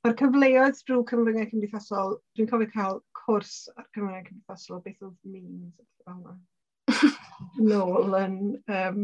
Mae'r 0.00 0.14
cyfleoedd 0.16 0.78
drwy 0.88 1.02
cyfryngau 1.10 1.48
cymdeithasol, 1.50 2.14
dwi'n 2.36 2.48
cofio 2.50 2.68
cael 2.74 2.96
cwrs 3.20 3.54
ar 3.74 3.86
cyfryngau 3.88 4.24
cymdeithasol, 4.28 4.80
beth 4.86 5.02
oedd 5.06 5.18
means 5.28 5.74
fel 6.04 6.20
yna. 6.22 6.34
Nôl 7.70 8.16
yn 8.20 8.38
um, 8.76 9.02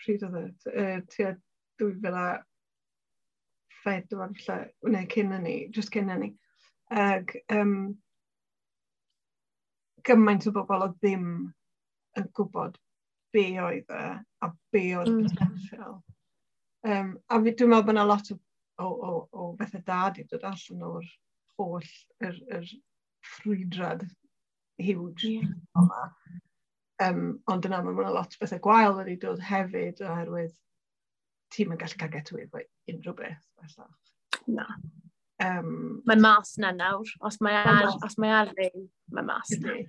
pryd 0.00 0.24
oedd 0.28 0.38
e, 0.40 0.46
uh, 0.72 0.98
tua 1.12 1.30
2004 1.82 2.46
falle, 3.82 4.56
neu 4.94 5.10
cyn 5.12 5.36
yn 5.36 5.44
ni, 5.46 5.56
just 5.74 5.92
cyn 5.94 6.12
yn 6.14 6.24
ni. 6.24 6.30
Ag, 6.92 7.24
um, 7.52 7.76
gymaint 10.06 10.48
o 10.48 10.52
bobl 10.54 10.86
o 10.86 10.88
ddim 10.94 11.28
yn 12.18 12.26
gwybod 12.36 12.74
be 13.34 13.46
oedd 13.62 13.92
e 13.92 14.06
a 14.42 14.50
be 14.74 14.84
oedd 14.98 15.12
mm. 15.12 15.28
potential. 15.28 15.98
Um, 16.82 17.12
a 17.30 17.38
fi, 17.42 17.52
dwi'n 17.54 17.70
meddwl 17.70 17.86
bod 17.86 17.94
yna 17.94 18.06
lot 18.08 18.32
o, 18.34 18.38
o, 18.82 18.88
o, 18.88 19.12
o 19.32 19.50
bethau 19.58 19.84
da 19.86 20.00
di 20.14 20.24
dod 20.30 20.46
allan 20.48 20.86
o'r 20.88 21.10
holl 21.58 21.92
yr, 22.26 22.40
yr 22.58 22.72
ffrwydrad 23.32 24.06
huge 24.82 25.28
yeah. 25.28 25.52
yma. 25.78 26.08
Um, 27.02 27.22
ond 27.50 27.66
yna 27.66 27.80
mae 27.82 27.94
yna 27.94 28.14
lot 28.16 28.34
o 28.34 28.42
bethau 28.42 28.62
gwael 28.64 28.98
wedi 28.98 29.16
dod 29.22 29.42
hefyd 29.46 30.02
oherwydd 30.06 30.54
ti'n 31.52 31.74
yn 31.74 31.80
gallu 31.80 32.00
cael 32.00 32.12
getwydd 32.16 32.52
fe 32.52 32.66
unrhyw 32.90 33.16
beth. 33.18 33.46
Bellach. 33.60 33.96
Na. 34.50 34.66
Um, 35.42 36.02
mae 36.06 36.20
mas 36.22 36.56
na 36.62 36.72
nawr. 36.74 37.08
Os 37.26 37.38
mae 37.44 37.58
ar, 37.58 37.90
os 38.06 38.18
mae 38.22 38.32
ar 38.34 38.52
ddim, 38.52 38.86
mae 39.14 39.26
mas 39.26 39.52
na. 39.58 39.76
Ydy. 39.76 39.86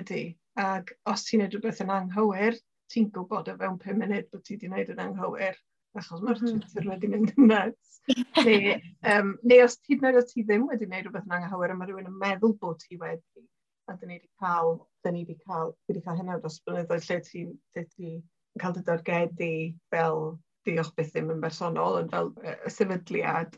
Ydy. 0.00 0.24
Ac 0.60 0.92
os 1.08 1.26
ti'n 1.28 1.44
edrych 1.46 1.64
beth 1.64 1.82
yn 1.84 1.92
anghywir, 1.92 2.56
ti'n 2.92 3.08
gwybod 3.14 3.50
o 3.52 3.56
fewn 3.60 3.80
5 3.82 3.98
munud 4.02 4.28
bod 4.32 4.44
ti 4.46 4.56
wedi 4.56 4.70
gwneud 4.70 4.92
yn 4.94 5.02
anghywir, 5.06 5.58
achos 6.00 6.22
mae'r 6.22 6.40
hmm. 6.42 6.62
Twitter 6.62 6.88
wedi 6.90 7.10
mynd 7.12 7.34
yn 7.34 7.50
nuts. 7.50 8.00
neu, 8.46 8.76
um, 9.12 9.34
neu 9.42 9.64
os 9.64 9.78
ti'n 9.82 10.02
meddwl 10.04 10.26
ti 10.30 10.44
ddim 10.46 10.66
wedi 10.70 10.88
gwneud 10.88 11.08
rhywbeth 11.08 11.28
yn 11.28 11.36
anghywir, 11.38 11.74
a 11.74 11.78
mae 11.78 11.90
rhywun 11.90 12.10
yn 12.10 12.18
meddwl 12.22 12.56
bod 12.62 12.80
ti 12.84 12.98
wedi, 13.00 13.44
a 13.90 13.96
dyn 13.96 14.12
ni 14.12 14.18
wedi 14.18 14.30
cael, 14.42 14.74
dyn 15.04 15.16
ni 15.16 15.24
wedi 15.24 15.38
cael, 15.42 15.74
wedi 15.90 16.02
cael 16.06 16.20
hynna 16.20 16.40
dros 16.40 16.58
blynyddoedd 16.66 17.06
lle 17.10 17.20
ti'n 17.28 17.54
ti, 17.74 17.86
ti 17.94 18.16
cael 18.62 18.76
dy 18.76 18.84
dargedu 18.86 19.52
fel 19.94 20.20
diolch 20.66 20.92
beth 20.98 21.12
ddim 21.14 21.32
yn 21.34 21.42
bersonol, 21.42 22.00
ond 22.00 22.14
fel 22.14 22.32
y 22.46 22.72
sefydliad, 22.72 23.56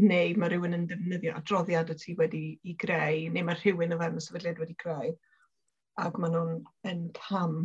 neu 0.00 0.34
mae 0.38 0.52
rhywun 0.52 0.76
yn 0.76 0.86
defnyddio 0.90 1.34
adroddiad 1.38 1.90
o 1.92 1.96
ti 1.98 2.14
wedi 2.18 2.44
i 2.62 2.76
greu, 2.80 3.26
neu 3.34 3.46
mae 3.46 3.58
rhywun 3.58 3.96
o 3.96 4.00
fewn 4.00 4.20
y 4.20 4.24
sefydliad 4.24 4.60
wedi 4.62 4.76
greu, 4.80 5.14
ac 6.00 6.18
maen 6.20 6.36
nhw'n 6.36 6.58
yn 6.90 7.06
cam 7.16 7.56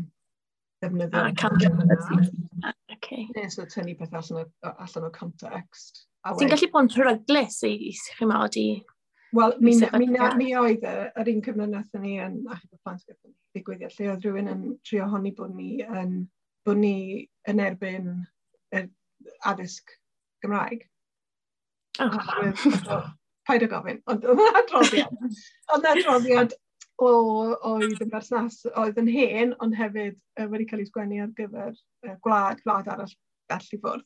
defnyddio. 0.86 1.22
Ah, 1.22 1.32
cael 1.38 2.74
Okay. 2.96 3.28
Ne, 3.36 3.50
so 3.52 3.66
tynnu 3.70 3.94
peth 4.00 4.14
allan 4.16 4.46
o, 4.46 4.70
allan 4.72 5.08
o 5.08 5.10
context. 5.14 6.06
Ti'n 6.26 6.50
gallu 6.50 6.70
bod 6.74 6.88
yn 6.88 7.04
rhyglus 7.06 7.60
i, 7.68 7.74
i 7.90 7.92
chi 7.94 8.26
ma 8.26 8.40
oeddi? 8.46 8.70
Wel, 9.36 9.56
mi, 9.60 9.74
mi, 10.00 10.08
na, 10.14 10.30
mi 10.40 10.54
oedd 10.58 10.86
yr 10.88 11.30
un 11.30 11.42
cyfnod 11.46 11.74
nath 11.74 11.98
ni 12.00 12.16
yn 12.24 12.40
achub 12.48 12.72
y 12.72 12.80
plant 12.80 13.04
gyda 13.04 13.20
ni 13.20 13.34
ddigwyddiad 13.56 13.98
lle 13.98 14.10
oedd 14.14 14.26
rhywun 14.26 14.52
yn 14.52 14.64
trio 14.88 15.10
honni 15.12 15.34
bod 15.36 15.54
ni 15.58 15.70
yn, 15.84 16.16
bod 16.68 16.80
ni 16.82 16.96
yn 17.52 17.62
erbyn 17.64 18.10
er, 18.76 18.90
addysg 19.52 19.94
Gymraeg. 20.44 20.86
Oh. 22.04 23.10
Paid 23.46 23.68
o 23.68 23.70
gofyn, 23.72 24.02
ond 24.12 24.26
oedd 24.26 24.42
yna 24.42 24.62
adroddiad. 24.64 25.20
Oedd 25.72 25.84
yna 25.84 25.94
adroddiad 25.94 26.56
o 27.04 27.12
oedd 27.70 28.02
yn 28.04 28.12
bersnas 28.12 28.62
oedd 28.74 29.00
yn 29.02 29.10
hen, 29.12 29.54
ond 29.64 29.76
hefyd 29.76 30.16
uh, 30.40 30.48
wedi 30.52 30.68
cael 30.70 30.84
ei 30.84 30.90
sgwennu 30.90 31.22
ar 31.24 31.34
gyfer 31.38 31.74
uh, 31.74 32.16
gwlad, 32.24 32.62
gwlad 32.64 32.92
arall 32.94 33.16
gallu 33.52 33.82
fwrdd. 33.84 34.06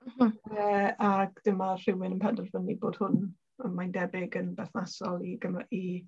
Uh 0.00 0.10
mhm. 0.10 0.34
-huh. 0.50 0.56
uh, 0.56 1.22
ac 1.22 1.40
dyma 1.46 1.74
rhywun 1.76 2.16
yn 2.16 2.20
penderfynu 2.22 2.76
bod 2.82 2.98
hwn, 3.02 3.24
mae'n 3.64 3.94
debyg 3.94 4.36
yn 4.40 4.54
berthnasol 4.58 5.24
i, 5.26 5.36
Gymru, 5.42 5.66
i, 5.70 6.00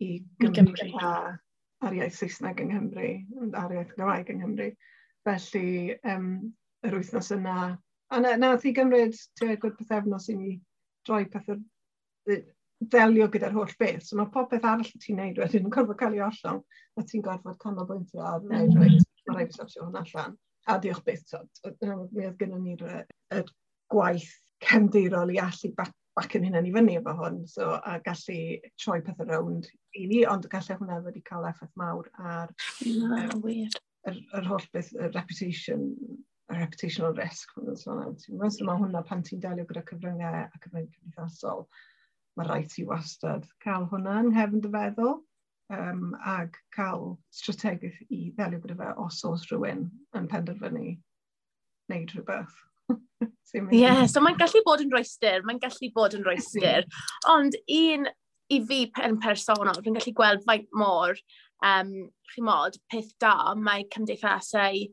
i 0.00 0.12
Gymru, 0.42 0.76
Gymru. 0.80 0.92
A, 1.04 1.36
ar 1.84 1.96
iaith 1.96 2.16
Saesneg 2.16 2.62
yng 2.64 2.72
Nghymru, 2.72 3.10
ar 3.60 3.74
iaith 3.74 3.92
Gymraeg 3.96 4.32
yng 4.32 4.40
Nghymru. 4.42 4.70
Felly, 5.26 5.98
um, 6.08 6.30
yr 6.86 6.96
wythnos 6.96 7.32
yna, 7.34 7.76
a 8.10 8.20
na, 8.22 8.36
nath 8.38 8.66
i 8.68 8.72
gymryd 8.74 9.16
tua 9.38 9.56
gwrdd 9.60 9.78
pethefnos 9.80 10.28
i 10.30 10.36
mi 10.38 10.52
droi 11.06 11.24
pethau 11.30 11.58
ddelio 12.84 13.28
gyda'r 13.32 13.54
holl 13.56 13.74
beth. 13.80 14.02
So 14.06 14.18
mae 14.18 14.32
popeth 14.32 14.64
arall 14.68 14.88
ti'n 15.02 15.20
neud 15.20 15.38
wedyn 15.42 15.68
yn 15.68 15.74
gorfod 15.74 15.98
cael 16.00 16.16
ei 16.16 16.24
ollon, 16.26 16.62
a 16.96 17.04
ti'n 17.04 17.24
gorfod 17.24 17.60
canolbwyntio 17.62 18.24
ar 18.24 18.42
wneud 18.44 18.74
mm. 18.74 18.80
rhaid, 18.82 19.06
mae 19.28 19.38
rhaid 19.38 19.54
i 19.54 19.58
safio 19.58 19.86
hwn 19.86 20.00
allan. 20.02 20.36
A 20.66 20.80
diolch 20.82 21.04
beth, 21.06 21.36
mi 21.86 22.26
oedd 22.26 22.40
gynnu 22.40 22.58
ni'r 22.58 23.46
gwaith 23.92 24.32
cefndirol 24.64 25.32
i 25.34 25.40
allu 25.42 25.72
bac 25.78 26.34
yn 26.36 26.46
hynny'n 26.48 26.68
i 26.68 26.72
fyny 26.74 26.94
efo 26.98 27.12
hwn, 27.18 27.42
so 27.48 27.74
a 27.76 27.98
gallu 28.04 28.38
troi 28.80 29.02
peth 29.04 29.20
around 29.24 29.68
i 29.94 30.06
ni, 30.10 30.22
ond 30.28 30.48
gallai 30.52 30.78
hwnna 30.78 31.02
wedi 31.04 31.22
cael 31.26 31.44
effaith 31.48 31.74
mawr 31.80 32.08
ar 32.18 32.54
yeah, 32.80 33.28
um, 33.34 33.44
yr, 33.46 34.16
yr, 34.16 34.48
holl 34.48 34.64
beth, 34.72 34.94
y 34.96 35.10
reputation 35.12 35.90
y 36.46 36.56
reputational 36.56 37.14
risk. 37.18 37.52
So, 37.82 37.96
mae 38.38 38.80
hwnna 38.80 39.02
pan 39.06 39.24
ti'n 39.26 39.42
delio 39.42 39.66
gyda 39.68 39.84
cyfryngau 39.90 40.40
a 40.40 40.48
cyfryngau 40.62 40.88
cymdeithasol 40.94 41.66
mae 42.36 42.48
rhaid 42.48 42.68
ti 42.72 42.84
wastad 42.88 43.46
cael 43.64 43.88
hwnna 43.90 44.20
yng 44.22 44.32
nghefn 44.34 44.62
dy 44.64 44.72
feddwl 44.74 45.16
um, 45.72 46.14
ac 46.36 46.58
cael 46.76 47.16
strategaeth 47.34 47.98
i 48.10 48.30
ddelio 48.36 48.60
gyda 48.62 48.78
fe 48.80 48.92
os 49.06 49.22
oes 49.28 49.46
rhywun 49.50 49.86
yn 50.18 50.28
penderfynu 50.32 50.92
wneud 51.86 52.14
rhywbeth. 52.14 52.62
Ie, 53.56 53.80
yeah, 53.80 54.04
so 54.10 54.20
mae'n 54.20 54.38
gallu 54.38 54.62
bod 54.66 54.82
yn 54.84 54.92
rhoestr, 54.92 55.44
mae'n 55.46 55.62
gallu 55.62 55.90
bod 55.94 56.16
yn 56.18 56.24
rhoestr. 56.26 56.86
Ond 57.34 57.56
un 57.72 58.08
i 58.52 58.60
fi 58.68 58.82
yn 59.06 59.18
personol, 59.22 59.80
fi'n 59.82 59.96
gallu 59.96 60.14
gweld 60.18 60.44
faint 60.46 60.68
mor, 60.76 61.16
um, 61.66 61.92
chi 62.32 62.44
mod, 62.44 62.76
peth 62.92 63.14
da 63.22 63.54
mae 63.58 63.86
cymdeithasau 63.94 64.84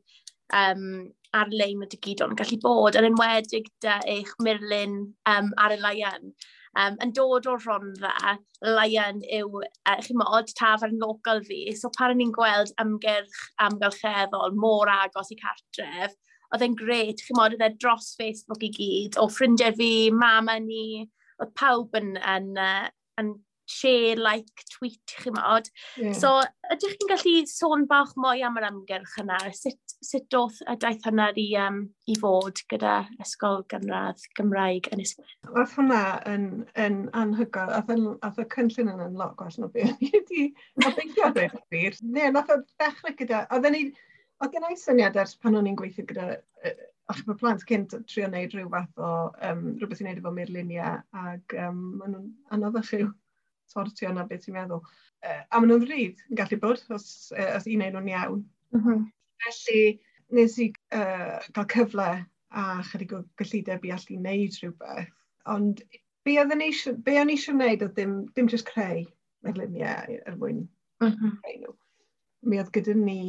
um, 0.55 0.88
ar-lein 1.33 1.85
y 1.85 1.89
digidon 1.91 2.38
gallu 2.39 2.59
bod, 2.63 2.97
yn 2.97 3.09
enwedig 3.09 3.69
da 3.83 4.00
eich 4.09 4.31
murlun 4.45 5.00
um, 5.29 5.53
ar 5.62 5.75
y 5.75 5.79
laian 5.81 6.33
um, 6.79 6.97
yn 7.03 7.13
dod 7.15 7.47
o'r 7.49 7.63
Rhondda, 7.65 8.35
Lion 8.65 9.21
yw, 9.39 9.61
uh, 9.63 9.97
chi'n 10.03 10.19
modd, 10.19 10.51
tafarn 10.59 10.99
local 11.01 11.41
fi. 11.47 11.65
So 11.77 11.91
pan 11.97 12.15
ni'n 12.17 12.33
gweld 12.35 12.73
ymgyrch 12.81 13.39
amgylcheddol 13.65 14.57
mor 14.59 14.91
agos 14.91 15.33
i 15.33 15.39
cartref, 15.39 16.15
oedd 16.53 16.65
e'n 16.67 16.77
gret, 16.79 17.21
chi'n 17.21 17.39
modd, 17.39 17.57
oedd 17.57 17.65
e 17.67 17.71
dros 17.81 18.13
Facebook 18.19 18.65
i 18.65 18.71
gyd, 18.77 19.17
o 19.21 19.29
ffrindiau 19.31 19.75
fi, 19.79 19.93
mama 20.13 20.59
ni, 20.61 21.07
oedd 21.41 21.55
pawb 21.59 21.97
yn, 21.99 22.15
yn, 22.19 22.53
yn, 22.57 22.91
yn 23.21 23.33
share, 23.70 24.15
like, 24.15 24.65
tweet, 24.72 25.00
chi'n 25.10 25.36
modd. 25.38 25.70
Yeah. 25.98 26.13
So, 26.17 26.32
ydych 26.74 26.96
chi'n 27.00 27.12
gallu 27.12 27.34
sôn 27.50 27.88
bach 27.89 28.13
mwy 28.20 28.43
am 28.46 28.60
yr 28.60 28.67
amgylch 28.70 29.17
yna? 29.22 29.39
Sut, 29.58 29.98
sut 30.03 30.27
doth 30.34 30.60
y 30.70 30.75
daith 30.82 31.08
hwnna 31.08 31.29
i, 31.39 31.48
um, 31.63 31.82
i 32.10 32.17
fod 32.20 32.63
gyda 32.72 32.96
Ysgol 33.24 33.63
Gynradd 33.72 34.24
Gymraeg 34.38 34.89
yn 34.93 35.03
Ysgol? 35.03 35.27
Oedd 35.51 35.75
hwnna 35.77 36.03
yn, 36.29 36.48
yn 36.86 37.03
anhygoel. 37.20 37.75
Oedd 37.79 38.41
y 38.43 38.48
cynllun 38.55 38.96
yn 38.96 39.05
yn 39.10 39.20
lot 39.20 39.38
gwell 39.39 39.60
na 39.63 39.72
fi. 39.75 39.89
Ni 40.00 40.12
wedi 40.15 40.48
obeithio 40.84 41.34
beth 41.36 41.60
fyr. 41.72 42.00
Ne, 42.03 42.32
nath 42.36 42.51
o 42.53 42.62
ddechrau 42.63 43.20
gyda... 43.20 43.46
Oedd 43.55 43.70
ni... 43.75 43.86
Oedd 44.43 44.55
gen 44.55 44.65
i 44.67 44.75
syniad 44.75 45.15
ers 45.22 45.38
pan 45.39 45.55
o'n 45.55 45.70
i'n 45.70 45.77
gweithio 45.79 46.03
gyda 46.10 46.34
Ach, 47.12 47.20
mae 47.27 47.36
plant 47.36 47.63
cynt 47.67 47.93
trio 48.08 48.29
wneud 48.29 48.53
rhyw 48.55 48.70
fath 48.72 49.01
o 49.03 49.10
um, 49.43 49.63
rhywbeth 49.75 50.00
i 50.00 50.05
wneud 50.05 50.22
efo 50.22 50.32
mirluniau 50.32 51.01
ac 51.20 51.55
um, 51.60 51.82
maen 52.00 52.13
nhw'n 52.15 52.29
anoddach 52.55 52.93
i'w 52.96 53.10
sortio 53.73 54.13
na 54.13 54.27
beth 54.29 54.45
ti'n 54.45 54.57
meddwl. 54.57 54.83
Uh, 55.23 55.41
a 55.49 55.59
maen 55.59 55.71
nhw'n 55.71 55.83
ddrud 55.85 56.23
yn 56.29 56.39
gallu 56.39 56.59
bod 56.61 56.83
os, 56.93 57.07
uh, 57.35 57.51
os 57.57 57.67
un 57.69 57.83
ein 57.85 57.95
nhw'n 57.95 58.11
iawn. 58.13 58.45
Mm 58.75 58.83
-hmm. 58.83 59.03
Felly, 59.43 59.83
nes 60.37 60.57
i 60.59 60.69
uh, 60.97 61.39
gael 61.55 61.69
cyfle 61.75 62.09
a 62.53 62.63
chydig 62.89 63.13
o 63.17 63.23
gyllideb 63.41 63.85
i 63.85 63.93
allu 63.95 64.17
wneud 64.19 64.57
rhywbeth. 64.59 65.11
Ond 65.53 65.83
be 66.25 66.37
o'n 66.39 66.63
i 66.63 66.69
eisiau 66.69 67.55
wneud 67.55 67.85
oedd 67.85 67.95
ddim, 67.97 68.15
ddim 68.31 68.49
jyst 68.51 68.69
creu 68.69 69.03
y 69.43 69.83
er 69.83 70.37
mwyn 70.37 70.61
mm 71.01 71.09
-hmm. 71.09 71.37
creu 71.41 71.57
nhw. 71.61 71.75
Mi 72.47 72.59
oedd 72.59 72.71
gyda 72.75 72.93
ni 72.99 73.21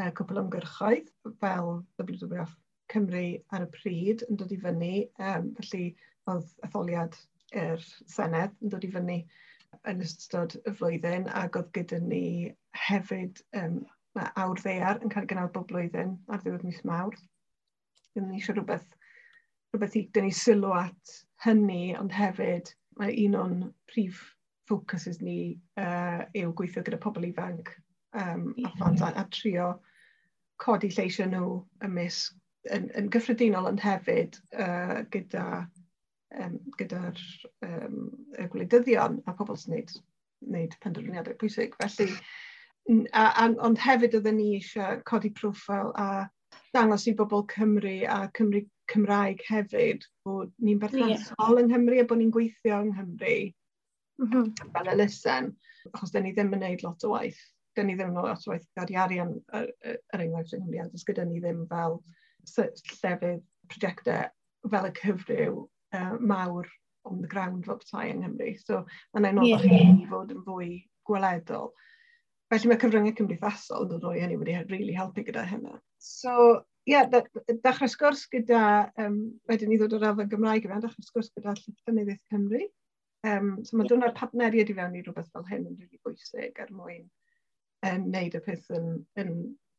uh, 0.00 0.10
cwpl 0.18 0.42
ymgyrchoedd 0.42 1.12
fel 1.42 1.70
WWF 2.00 2.56
Cymru 2.92 3.26
ar 3.54 3.66
y 3.66 3.70
pryd 3.74 4.24
yn 4.28 4.38
dod 4.40 4.52
i 4.54 4.58
fyny. 4.62 4.92
Um, 5.18 5.52
felly 5.60 5.86
oedd 6.30 6.52
etholiad 6.66 7.16
yr 7.52 7.76
er 7.76 7.86
Senedd 8.10 8.54
yn 8.62 8.72
dod 8.74 8.84
i 8.86 8.90
fyny 8.94 9.18
yn 9.90 10.02
ystod 10.04 10.56
y 10.66 10.74
flwyddyn 10.78 11.28
ac 11.42 11.58
oedd 11.60 11.72
gyda 11.76 12.00
ni 12.02 12.24
hefyd 12.86 13.42
um, 13.60 13.80
awr 14.24 14.60
ddear 14.60 15.02
yn 15.02 15.12
cael 15.12 15.26
ei 15.26 15.30
gynnal 15.32 15.50
bob 15.54 15.68
blwyddyn 15.70 16.14
ar 16.32 16.42
ddiwedd 16.42 16.64
mis 16.66 16.82
mawr. 16.88 17.16
Ddim 18.12 18.30
ni 18.30 18.40
eisiau 18.40 18.56
rhywbeth, 18.56 18.88
rhywbeth 19.72 19.98
i 20.00 20.06
dyn 20.16 20.28
ni 20.28 20.36
sylw 20.40 20.72
at 20.78 21.16
hynny, 21.44 21.82
ond 22.00 22.14
hefyd 22.16 22.72
mae 23.00 23.12
un 23.26 23.36
o'n 23.42 23.58
prif 23.92 24.22
ffocuses 24.66 25.20
ni 25.22 25.38
uh, 25.78 26.24
yw 26.34 26.54
gweithio 26.58 26.82
gyda 26.86 26.98
pobl 27.02 27.28
ifanc 27.28 27.70
um, 28.18 28.48
a 28.64 28.72
phlant 28.78 29.04
a, 29.04 29.12
a 29.20 29.26
trio 29.36 29.68
codi 30.62 30.90
lleisio 30.90 31.26
nhw 31.30 31.50
ymysg 31.86 32.34
yn, 32.74 32.88
yn 32.98 33.10
gyffredinol 33.14 33.68
ond 33.70 33.82
hefyd 33.84 34.40
uh, 34.58 35.02
gyda 35.14 35.44
um, 36.34 36.58
gyda'r 36.80 37.22
um, 37.66 37.98
y 38.38 38.46
gwleidyddion 38.52 39.20
a 39.26 39.34
pobl 39.36 39.58
sy'n 39.60 39.76
neud, 39.76 39.96
neud 40.52 40.76
penderfyniadau 40.82 41.36
pwysig. 41.40 41.76
Felly, 41.82 42.08
a, 43.12 43.26
a, 43.28 43.50
ond 43.66 43.80
hefyd 43.82 44.16
oedden 44.18 44.40
ni 44.40 44.54
eisiau 44.58 45.02
codi 45.08 45.32
profil 45.36 45.92
a 46.00 46.26
dangos 46.74 47.06
i 47.10 47.14
bobl 47.16 47.46
Cymru 47.52 47.98
a 48.10 48.26
Cymru 48.36 48.62
Cymraeg 48.92 49.42
hefyd 49.48 50.06
bod 50.26 50.52
ni'n 50.62 50.80
berthnasol 50.82 51.56
yeah. 51.56 51.62
yng 51.62 51.70
Nghymru 51.72 52.00
a 52.00 52.06
bod 52.08 52.22
ni'n 52.22 52.32
gweithio 52.34 52.80
yng 52.84 52.92
Nghymru 52.94 53.36
mm 54.22 54.30
-hmm. 54.32 54.72
fel 54.76 54.90
elusen, 54.94 55.52
achos 55.92 56.14
da 56.14 56.22
ni 56.22 56.32
ddim 56.32 56.54
yn 56.54 56.62
gwneud 56.62 56.84
lot 56.86 57.04
o 57.04 57.12
waith. 57.14 57.40
Da 57.76 57.82
ni 57.82 57.96
ddim 57.96 58.12
yn 58.12 58.18
gwneud 58.18 58.30
lot 58.30 58.46
o 58.46 58.52
waith 58.52 58.68
gadi 58.78 58.96
arian 58.96 59.34
yr, 59.58 59.72
yr 59.92 60.22
enghraifft 60.26 60.54
yng 60.56 60.64
Nghymru, 60.64 60.86
achos 60.86 61.06
gyda 61.08 61.26
ni 61.26 61.42
ddim 61.42 61.66
fel 61.72 61.98
llefydd 62.54 63.42
prosiectau 63.66 64.70
fel 64.70 64.88
y 64.88 64.92
cyfryw 65.00 65.64
uh, 65.96 66.14
mawr 66.20 66.68
on 67.06 67.20
the 67.22 67.30
ground 67.30 67.66
fel 67.66 67.80
petai 67.80 68.10
yng 68.12 68.22
Nghymru. 68.22 68.52
So 68.62 68.84
mae'n 69.14 69.28
ein 69.30 69.42
oedden 69.42 69.74
yeah. 69.74 69.90
chi 69.98 70.08
fod 70.10 70.32
yn 70.34 70.46
fwy 70.46 70.70
gweledol. 71.08 71.72
Felly 72.50 72.70
mae 72.70 72.80
cyfryngau 72.82 73.14
cymdeithasol 73.18 73.86
yn 73.86 73.92
dod 73.92 74.08
o'i 74.10 74.22
hynny 74.22 74.38
wedi 74.38 74.56
really 74.70 74.94
helpu 74.94 75.24
gyda 75.26 75.44
hynna. 75.46 75.78
So 76.02 76.32
ie, 76.86 76.94
yeah, 76.94 77.08
dachrau 77.64 77.90
sgwrs 77.90 78.26
gyda, 78.30 78.62
um, 79.02 79.18
wedyn 79.50 79.72
ni 79.72 79.78
ddod 79.80 79.96
o'r 79.98 80.08
afon 80.12 80.30
Gymraeg 80.30 80.66
i 80.66 80.70
fewn, 80.70 80.82
dachrau 80.84 81.06
sgwrs 81.06 81.32
gyda 81.34 81.54
Llyfrynyddiaeth 81.58 82.26
Cymru. 82.30 82.66
Um, 83.26 83.52
so 83.66 83.78
mae 83.78 83.88
dyna'r 83.90 84.14
partneriad 84.14 84.70
i 84.70 84.76
fewn 84.76 84.94
i 84.94 85.02
rhywbeth 85.02 85.32
fel 85.34 85.46
hyn 85.48 85.64
yn 85.66 85.78
really 85.80 85.98
bwysig 86.06 86.60
er 86.62 86.68
mwyn 86.70 87.06
um, 87.88 88.04
wneud 88.06 88.36
y 88.38 88.42
peth 88.44 88.68
yn, 88.76 88.90
yn, 89.18 89.32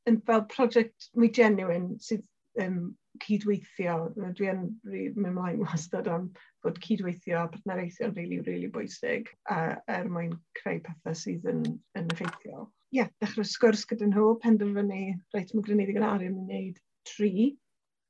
yn 0.10 0.18
fel 0.28 0.44
prosiect 0.52 1.08
mwy 1.16 1.30
genuine 1.38 1.96
sydd 2.04 2.26
um, 2.64 2.82
cydweithio. 3.24 3.98
Dwi 4.38 4.50
yn 4.52 4.64
mynd 4.86 5.36
mlaen 5.36 5.62
wastad 5.64 6.10
am 6.12 6.30
bod 6.66 6.80
cydweithio 6.84 7.44
a 7.44 7.52
partneriaethio 7.52 8.10
yn 8.10 8.16
rili, 8.18 8.40
really, 8.40 8.50
really 8.50 8.72
bwysig 8.74 9.30
a, 9.54 9.78
er 9.92 10.10
mwyn 10.12 10.34
creu 10.60 10.82
pethau 10.86 11.18
sydd 11.18 11.48
yn, 11.52 11.64
yn 12.00 12.12
effeithiol. 12.14 12.68
Ie, 12.92 13.02
yeah, 13.02 13.12
dechrau 13.22 13.48
sgwrs 13.48 13.86
gyda 13.90 14.08
nhw, 14.08 14.34
penderfynu, 14.44 15.02
reit, 15.36 15.54
mae 15.54 15.66
gwneud 15.68 15.92
i 15.92 15.96
gan 15.98 16.08
arian 16.08 16.38
yn 16.38 16.46
gwneud 16.48 16.84
tri 17.10 17.32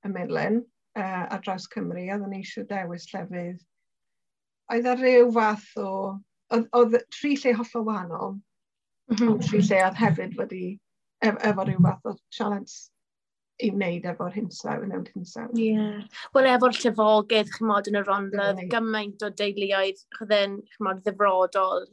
y 0.05 0.11
Midlen 0.13 0.61
uh, 0.97 1.23
ar 1.33 1.41
draws 1.45 1.67
Cymru, 1.73 2.03
a 2.05 2.17
ddyn 2.17 2.33
ni 2.33 2.43
eisiau 2.43 2.67
dewis 2.69 3.07
llefydd. 3.13 3.63
Oedd 4.73 4.91
ar 4.93 5.01
ryw 5.01 5.31
fath 5.37 5.71
o... 5.81 5.91
Oedd 6.55 6.93
tri 7.11 7.33
lle 7.35 7.51
hollol 7.57 7.87
wahanol, 7.89 8.37
mm 9.11 9.17
-hmm. 9.17 9.41
tri 9.43 9.59
lle 9.59 9.81
oedd 9.83 9.97
hefyd 9.99 10.37
wedi 10.39 10.67
e-, 11.25 11.33
efo 11.49 11.65
rhyw 11.65 11.81
fath 11.83 12.07
o 12.07 12.13
challenge 12.37 12.77
i 13.63 13.71
wneud 13.73 14.05
efo'r 14.11 14.35
hinsaw, 14.35 14.83
yn 14.85 14.93
ewnd 14.93 15.09
hinsaw. 15.15 15.47
Ie. 15.57 15.71
Yeah. 15.73 16.21
Wel, 16.35 16.49
efo'r 16.51 16.77
llefogydd, 16.77 17.51
chymod, 17.55 17.89
yn 17.89 17.99
y 17.99 18.03
ronlydd, 18.05 18.61
yeah. 18.61 18.69
gymaint 18.73 19.25
o 19.25 19.31
deuluoedd, 19.41 20.03
chydden, 20.17 20.59
chymod, 20.75 21.01
ddifrodol 21.05 21.87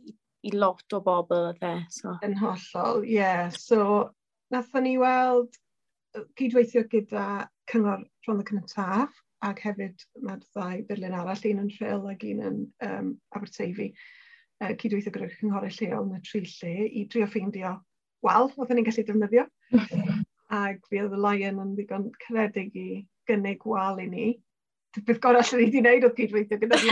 i 0.45 0.53
lot 0.53 0.97
o 0.97 1.01
bobl 1.05 1.51
oedd 1.51 1.65
e. 1.65 1.77
So. 1.95 2.17
Yn 2.27 2.37
hollol, 2.41 3.05
ie. 3.07 3.15
Yeah. 3.17 3.55
So, 3.57 4.11
nathon 4.53 4.85
ni 4.89 4.99
weld 5.01 5.57
cydweithio 6.39 6.85
gyda 6.91 7.47
Cyngor 7.71 8.05
Rhondda 8.27 8.45
Cyntaf, 8.51 9.23
ac 9.45 9.65
hefyd 9.65 10.05
mae'r 10.25 10.45
ddau 10.45 10.85
byrlun 10.89 11.17
arall, 11.17 11.49
un 11.51 11.65
yn 11.65 11.73
Rhyl 11.79 12.07
ac 12.13 12.29
un 12.29 12.45
yn 12.51 12.61
um, 12.87 13.11
Aberteifi, 13.37 13.91
uh, 14.63 14.73
cydweithio 14.81 15.13
gyda'r 15.15 15.35
cynghorau 15.41 15.75
lleol 15.79 16.07
yn 16.09 16.21
y 16.21 16.23
tri 16.29 16.45
lle 16.45 16.77
i 16.87 17.09
drio 17.11 17.29
ffeindio 17.29 17.75
wal, 18.25 18.53
oedden 18.57 18.81
ni'n 18.81 18.89
gallu 18.89 19.05
defnyddio. 19.09 19.49
ac 20.53 20.81
fi 20.91 21.01
oedd 21.03 21.15
y 21.17 21.21
Lion 21.21 21.61
yn 21.63 21.77
ddigon 21.77 22.11
credig 22.27 22.75
i 22.77 22.89
gynnig 23.29 23.65
wal 23.69 24.01
i 24.03 24.09
ni. 24.11 24.27
Bydd 24.95 25.19
gorau 25.23 25.43
allan 25.43 25.59
ni 25.59 25.65
wedi 25.67 25.81
gwneud 25.81 26.05
o 26.07 26.11
cydweithio 26.15 26.59
gyda 26.61 26.77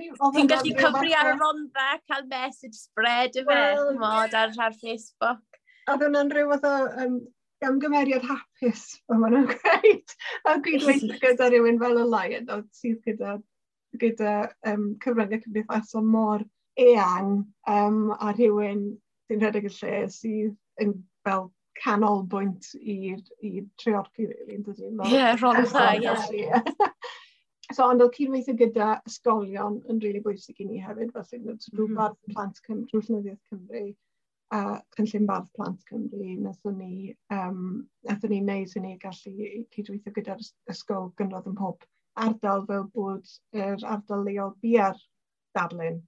ni. 0.00 0.10
Ti'n 0.34 0.50
gallu 0.50 0.74
cyfri 0.80 1.14
ar 1.16 1.30
y 1.30 1.36
rondda, 1.40 1.86
cael 2.10 2.26
message 2.32 2.76
spread 2.76 3.38
y 3.38 3.46
fe, 3.46 3.62
mod 4.00 4.36
ar, 4.36 4.52
ar 4.66 4.76
Facebook. 4.82 5.62
A 5.86 5.96
ddwn 5.96 6.20
yn 6.20 6.32
rhyw 6.34 6.52
fath 6.52 6.68
o 6.68 6.74
um, 7.04 7.16
gamgymeriad 7.64 8.26
hapus, 8.28 8.84
o 9.08 9.20
maen 9.20 9.38
nhw'n 9.38 9.48
gweud. 9.54 10.16
A 10.50 10.58
cydweithio 10.66 11.20
gyda 11.22 11.48
rhywun 11.48 11.80
fel 11.80 12.02
y 12.02 12.06
Lion, 12.12 12.52
oedd 12.58 12.68
sydd 12.76 13.00
gyda, 13.06 13.38
gyda 14.02 14.36
um, 14.68 14.90
cyfryngau 15.04 15.40
cymdeithasol 15.46 16.04
mor 16.04 16.44
eang 16.76 17.46
um, 17.72 18.00
a 18.20 18.32
rhywun 18.36 18.88
sy'n 19.26 19.40
rhedeg 19.42 19.70
y 19.70 19.72
lle 19.78 20.00
sydd 20.12 20.56
yn 20.82 20.92
fel 21.26 21.48
canolbwynt 21.82 22.72
i'r 22.80 23.20
treorci, 23.82 24.28
really, 24.30 24.56
yn 24.56 24.64
dydy? 24.66 24.90
Ie, 25.10 25.12
yeah, 25.12 25.36
ie. 26.32 26.50
So, 27.74 27.82
ond 27.82 27.98
oedd 27.98 28.12
cydweithio 28.14 28.54
gyda 28.60 28.92
ysgolion 29.10 29.80
yn 29.90 29.96
rili 29.98 30.20
really 30.20 30.20
bwysig 30.22 30.60
i 30.62 30.68
ni 30.68 30.76
hefyd, 30.78 31.08
felly 31.16 31.40
drwy 31.42 31.88
mm 31.88 31.96
-hmm. 31.98 32.34
Plant 32.36 32.60
Cymru, 32.62 32.84
drwy 32.92 33.00
Llenyddiaeth 33.08 33.48
Cymru, 33.50 33.80
a 34.54 34.60
cynllun 34.94 35.26
bardd 35.26 35.48
Plant 35.58 35.82
Cymru, 35.88 36.28
nathon 36.44 36.78
ni, 36.78 37.16
um, 37.34 37.64
nathon 38.06 38.30
ni 38.30 38.38
wneud 38.44 38.76
hynny 38.78 38.94
gallu 39.02 39.50
cydweithio 39.74 40.14
gyda'r 40.20 40.46
ysgol 40.70 41.10
gynrodd 41.18 41.50
ym 41.50 41.58
mhob 41.58 41.82
ardal 42.26 42.64
fel 42.70 42.86
bod 42.94 43.34
yr 43.64 43.82
ardal 43.96 44.24
leol 44.28 44.54
biar 44.62 45.02
darlun 45.58 46.00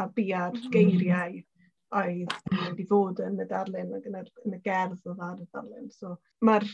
a 0.00 0.08
biar 0.18 0.50
mhm. 0.52 0.70
geiriau 0.74 1.38
oedd 1.94 2.32
wedi 2.60 2.86
fod 2.90 3.20
yn 3.24 3.40
y 3.42 3.46
darlun 3.50 3.92
ac 3.96 4.06
yn, 4.10 4.16
yn 4.44 4.56
y 4.56 4.60
gerdd 4.64 5.10
oedd 5.10 5.22
ar 5.24 5.42
y 5.42 5.48
darlun. 5.52 5.90
So, 5.94 6.16
Mae'r 6.44 6.66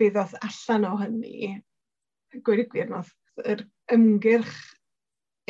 bydd 0.00 0.18
oedd 0.20 0.36
allan 0.46 0.86
o 0.90 0.92
hynny, 1.00 1.54
gwir 2.46 2.64
y 2.64 2.68
gwir, 2.70 2.92
nath 2.92 3.14
yr 3.44 3.64
ymgyrch 3.94 4.60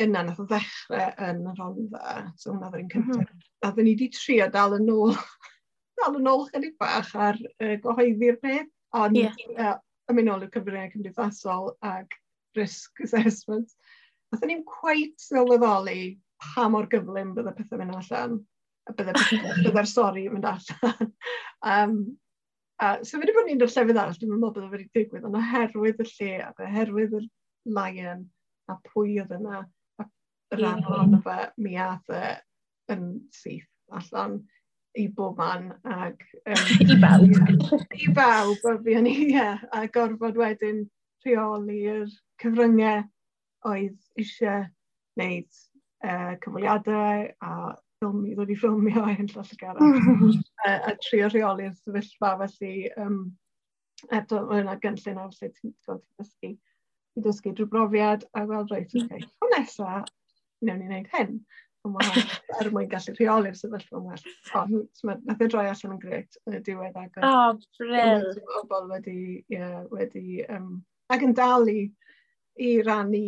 yna 0.01 0.23
nath 0.25 0.41
o 0.41 0.47
ddechrau 0.49 1.11
yn 1.27 1.43
y 1.49 1.55
rondda, 1.59 2.15
so 2.39 2.53
hwnna 2.53 2.71
ddyn 2.71 2.85
ni'n 2.85 2.91
cyntaf. 2.93 3.21
Mm 3.21 3.27
-hmm. 3.27 3.47
A 3.67 3.71
ddyn 3.75 3.87
ni 3.87 3.95
wedi 3.95 4.09
trio 4.15 4.47
dal 4.53 4.77
yn 4.77 4.89
ôl, 4.93 5.13
dal 6.01 6.17
yn 6.17 6.29
ôl 6.31 6.47
chydig 6.49 6.77
bach 6.81 7.11
ar 7.27 7.37
uh, 7.37 7.75
gyhoeddi'r 7.83 8.39
peth, 8.41 8.71
ond 8.97 9.19
yeah. 9.19 9.37
uh, 9.57 9.77
ym 10.11 10.23
ôl 10.23 10.45
i'r 10.45 10.53
cyfryngau 10.55 10.93
cymdeithasol 10.95 11.73
ac 11.91 12.17
risk 12.57 13.03
assessment, 13.05 13.75
nath 14.31 14.47
ni'n 14.47 14.65
cweit 14.67 15.19
sylweddoli 15.21 16.15
pa 16.41 16.67
mor 16.71 16.89
gyflym 16.91 17.35
bydd 17.37 17.51
y 17.51 17.55
pethau 17.59 17.81
mynd 17.81 17.97
allan 17.99 18.39
bydde'r 18.89 19.63
bydde 19.65 19.85
stori 19.89 20.25
yn 20.27 20.35
mynd 20.35 20.49
allan. 20.49 21.11
um, 21.73 21.97
a, 22.81 22.93
so 23.05 23.17
fe 23.17 23.23
wedi 23.23 23.35
bod 23.37 23.49
ni'n 23.49 23.61
dod 23.61 23.73
llefydd 23.73 24.01
arall, 24.01 24.17
dwi'n 24.19 24.33
meddwl 24.33 24.55
bydde 24.55 24.71
wedi 24.75 24.87
digwydd, 24.97 25.27
ond 25.27 25.39
oherwydd 25.39 26.01
y 26.01 26.07
lle, 26.11 26.31
ac 26.47 26.63
oherwydd 26.65 27.19
y 27.19 27.25
lion, 27.77 28.25
a 28.71 28.77
pwy 28.91 29.19
oedd 29.21 29.35
yna, 29.37 29.65
a 30.01 30.07
rhan 30.57 30.85
ohono 30.87 31.21
fe, 31.25 31.37
mi 31.61 31.77
ath 31.79 32.15
e 32.15 32.23
yn 32.91 33.05
syth 33.35 33.69
allan 33.95 34.41
i 34.97 35.07
bob 35.15 35.37
man 35.39 35.71
ac... 35.87 36.23
Um, 36.45 36.65
I 36.91 36.97
bawb. 36.99 37.85
I 37.95 38.09
bawb, 38.15 38.65
a 38.67 38.75
fi 38.83 38.97
yn 38.99 39.07
ie, 39.11 39.37
a 39.37 39.85
gorfod 39.93 40.39
wedyn 40.39 40.83
rheoli'r 41.25 42.09
cyfryngau 42.41 43.05
oedd 43.69 43.97
eisiau 44.19 44.65
gwneud 45.15 45.47
uh, 46.03 46.31
e, 46.33 46.37
cyfweliadau 46.43 47.27
a 47.45 47.53
ffilmi, 48.01 48.33
ddod 48.35 48.49
i 48.49 48.57
ffilmio 48.57 49.03
ein 49.11 49.29
llall 49.29 49.45
mhm. 49.45 49.53
y 49.53 49.59
garall. 49.61 50.35
a, 50.65 50.75
a 50.91 50.95
trio 51.05 51.29
rheoli'r 51.29 51.77
sefyllfa 51.77 52.33
felly 52.41 52.89
um, 52.97 53.23
eto 54.17 54.45
mae 54.49 54.63
yna 54.63 54.77
gynllun 54.81 55.19
ar 55.21 55.33
lle 55.35 55.49
ti'n 55.53 55.73
dysgu, 55.85 56.53
i 57.17 57.25
dysgu 57.25 57.53
drwy 57.53 57.69
brofiad 57.69 58.25
a 58.33 58.45
gweld 58.49 58.71
reit, 58.73 58.95
oce, 58.95 59.05
okay, 59.05 59.27
o 59.41 59.49
nesa, 59.53 59.99
newn 60.65 60.81
ni 60.81 60.89
wneud 60.89 61.11
hyn. 61.13 61.43
er 62.61 62.67
mwyn 62.69 62.89
gallu 62.89 63.13
rheoli'r 63.17 63.55
sefyllfa 63.57 63.97
yn 63.97 64.09
well. 64.09 64.25
Ond 64.61 65.23
nath 65.25 65.41
e 65.41 65.47
droi 65.49 65.63
allan 65.69 65.95
yn 65.95 66.01
gret 66.01 66.37
yn 66.45 66.57
y 66.59 66.63
diwedd 66.65 66.97
ag... 67.01 67.15
o, 67.21 67.29
oh, 67.29 67.61
bryl. 67.79 68.27
bobl 68.69 68.91
wedi, 68.91 69.21
yeah, 69.49 69.79
wedi 69.93 70.43
um, 70.45 70.75
ac 71.13 71.25
yn 71.25 71.33
dal 71.37 71.65
i, 71.69 71.87
i 72.61 72.75
rannu 72.85 73.23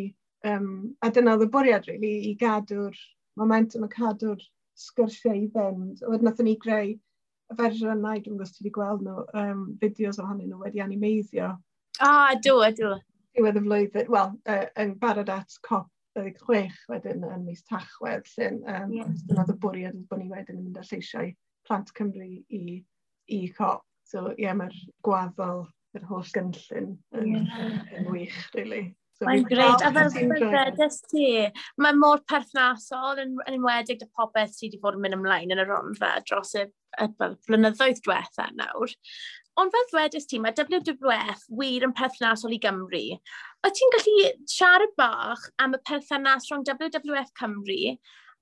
um, 0.50 0.70
a 1.02 1.10
dyna 1.14 1.34
oedd 1.34 1.48
y 1.48 1.50
bwriad, 1.54 1.90
really, 1.90 2.14
i 2.30 2.36
gadw'r 2.38 2.98
momentum 3.42 3.88
a 3.88 3.90
cadw'r 3.90 4.42
sgyrsiau 4.80 5.38
i 5.38 5.50
fynd. 5.54 6.04
Wedyn 6.04 6.28
wnaethon 6.28 6.50
ni 6.50 6.56
greu 6.62 6.94
y 6.94 7.58
fersiwn 7.60 7.98
yna, 7.98 8.18
dwi'n 8.18 8.38
gwybod 8.38 8.52
ti 8.52 8.64
wedi 8.64 8.74
gweld 8.76 9.04
nhw, 9.06 9.24
um, 9.40 9.66
fideos 9.82 10.20
ohonyn 10.22 10.52
nhw 10.52 10.62
wedi 10.64 10.84
animeiddio. 10.84 11.54
O, 12.02 12.10
oh, 12.10 12.32
do, 12.46 12.56
do. 12.78 12.94
Diwedd 13.38 13.60
y 13.60 13.66
flwyddyn, 13.66 14.10
wel, 14.14 14.34
uh, 14.50 14.66
yn 14.82 14.96
barod 15.02 15.32
at 15.34 15.58
cop 15.66 15.90
26 16.18 16.84
wedyn 16.92 17.26
yn 17.26 17.46
mis 17.48 17.64
Tachwedd, 17.70 18.28
llyn, 18.36 18.60
um, 18.70 18.92
yeah. 18.94 19.14
oedd 19.34 19.54
y 19.54 19.58
bwriad 19.62 20.02
bod 20.10 20.22
ni 20.22 20.30
wedyn 20.30 20.60
yn 20.60 20.68
mynd 20.68 20.82
â 20.82 20.86
lleisiau 20.90 21.32
Plant 21.68 21.94
Cymru 21.98 22.28
i, 22.54 22.82
i 23.34 23.40
cop. 23.58 23.86
So, 24.10 24.28
ie, 24.34 24.46
yeah, 24.46 24.58
mae'r 24.58 24.76
gwaddol, 25.06 25.66
yr 25.98 26.06
holl 26.10 26.28
gynllun 26.36 26.92
yn, 27.18 27.32
yeah. 27.40 27.80
yn 27.98 28.10
wych, 28.12 28.38
really. 28.58 28.84
Mae'n 29.28 29.46
greit. 29.50 29.84
A 29.86 29.92
fel 29.96 30.12
ffyrddedus 30.14 31.00
ti, 31.12 31.28
mae 31.82 31.98
mor 31.98 32.24
perthnasol 32.30 33.22
yn, 33.24 33.38
yn 33.46 33.60
enwedig 33.60 34.04
y 34.06 34.10
popeth 34.18 34.56
sydd 34.56 34.74
wedi 34.74 34.82
bod 34.84 34.98
yn 34.98 35.06
mynd 35.06 35.20
ymlaen 35.20 35.54
yn 35.56 35.64
y 35.64 35.68
ronfa 35.70 36.16
dros 36.28 36.56
y, 36.60 36.66
y 37.00 37.08
y 37.10 37.32
blynyddoedd 37.48 38.04
diwetha 38.06 38.50
nawr. 38.58 38.98
Ond 39.62 39.74
fel 39.74 39.88
ddwedais 39.92 40.26
ti, 40.30 40.40
mae 40.42 40.56
WWF 40.58 41.46
wir 41.60 41.86
yn 41.86 41.94
perthnasol 41.98 42.56
i 42.56 42.60
Gymru. 42.62 43.04
O 43.64 43.70
ti'n 43.70 43.94
gallu 43.96 44.32
siarad 44.50 44.96
bach 44.98 45.46
am 45.62 45.78
y 45.78 45.82
perthnas 45.90 46.50
rhwng 46.50 46.66
WWF 46.68 47.30
Cymru 47.40 47.96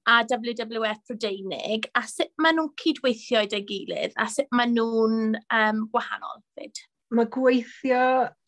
a 0.07 0.23
WWF 0.23 1.03
Prydeinig 1.09 1.89
a 1.99 2.05
sut 2.09 2.31
maen 2.41 2.57
nhw'n 2.57 2.71
cydweithio 2.81 3.43
gyda'i 3.43 3.67
gilydd 3.67 4.15
a 4.17 4.25
sut 4.31 4.49
maen 4.55 4.73
nhw'n 4.77 5.35
um, 5.57 5.83
wahanol 5.93 6.41
fyd? 6.57 6.81
mae 7.12 7.28
gweithio 7.36 8.04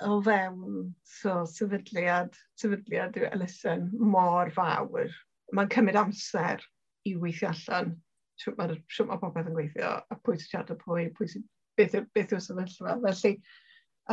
o 0.08 0.18
fewn 0.24 0.94
so, 1.04 1.42
sefydliad, 1.52 2.36
sefydliad 2.60 3.18
yw 3.20 3.28
elusen 3.34 3.90
mor 4.14 4.52
fawr. 4.56 5.12
Mae'n 5.54 5.72
cymryd 5.74 6.00
amser 6.00 6.64
i 7.10 7.16
weithio 7.20 7.52
allan 7.52 7.92
siwt 8.40 8.58
mae, 8.58 8.78
siwt 8.92 9.10
mae 9.10 9.22
popeth 9.22 9.50
yn 9.52 9.58
gweithio 9.58 9.92
a 10.00 10.18
pwy 10.24 10.40
sy'n 10.40 10.50
siarad 10.50 10.74
o 10.74 10.80
pwy, 10.80 11.10
pwy 11.18 11.30
sy'n 11.34 11.46
beth, 11.80 12.00
beth 12.16 12.34
yw'r 12.34 12.44
sefyllfa. 12.46 12.96
Felly, 13.04 13.34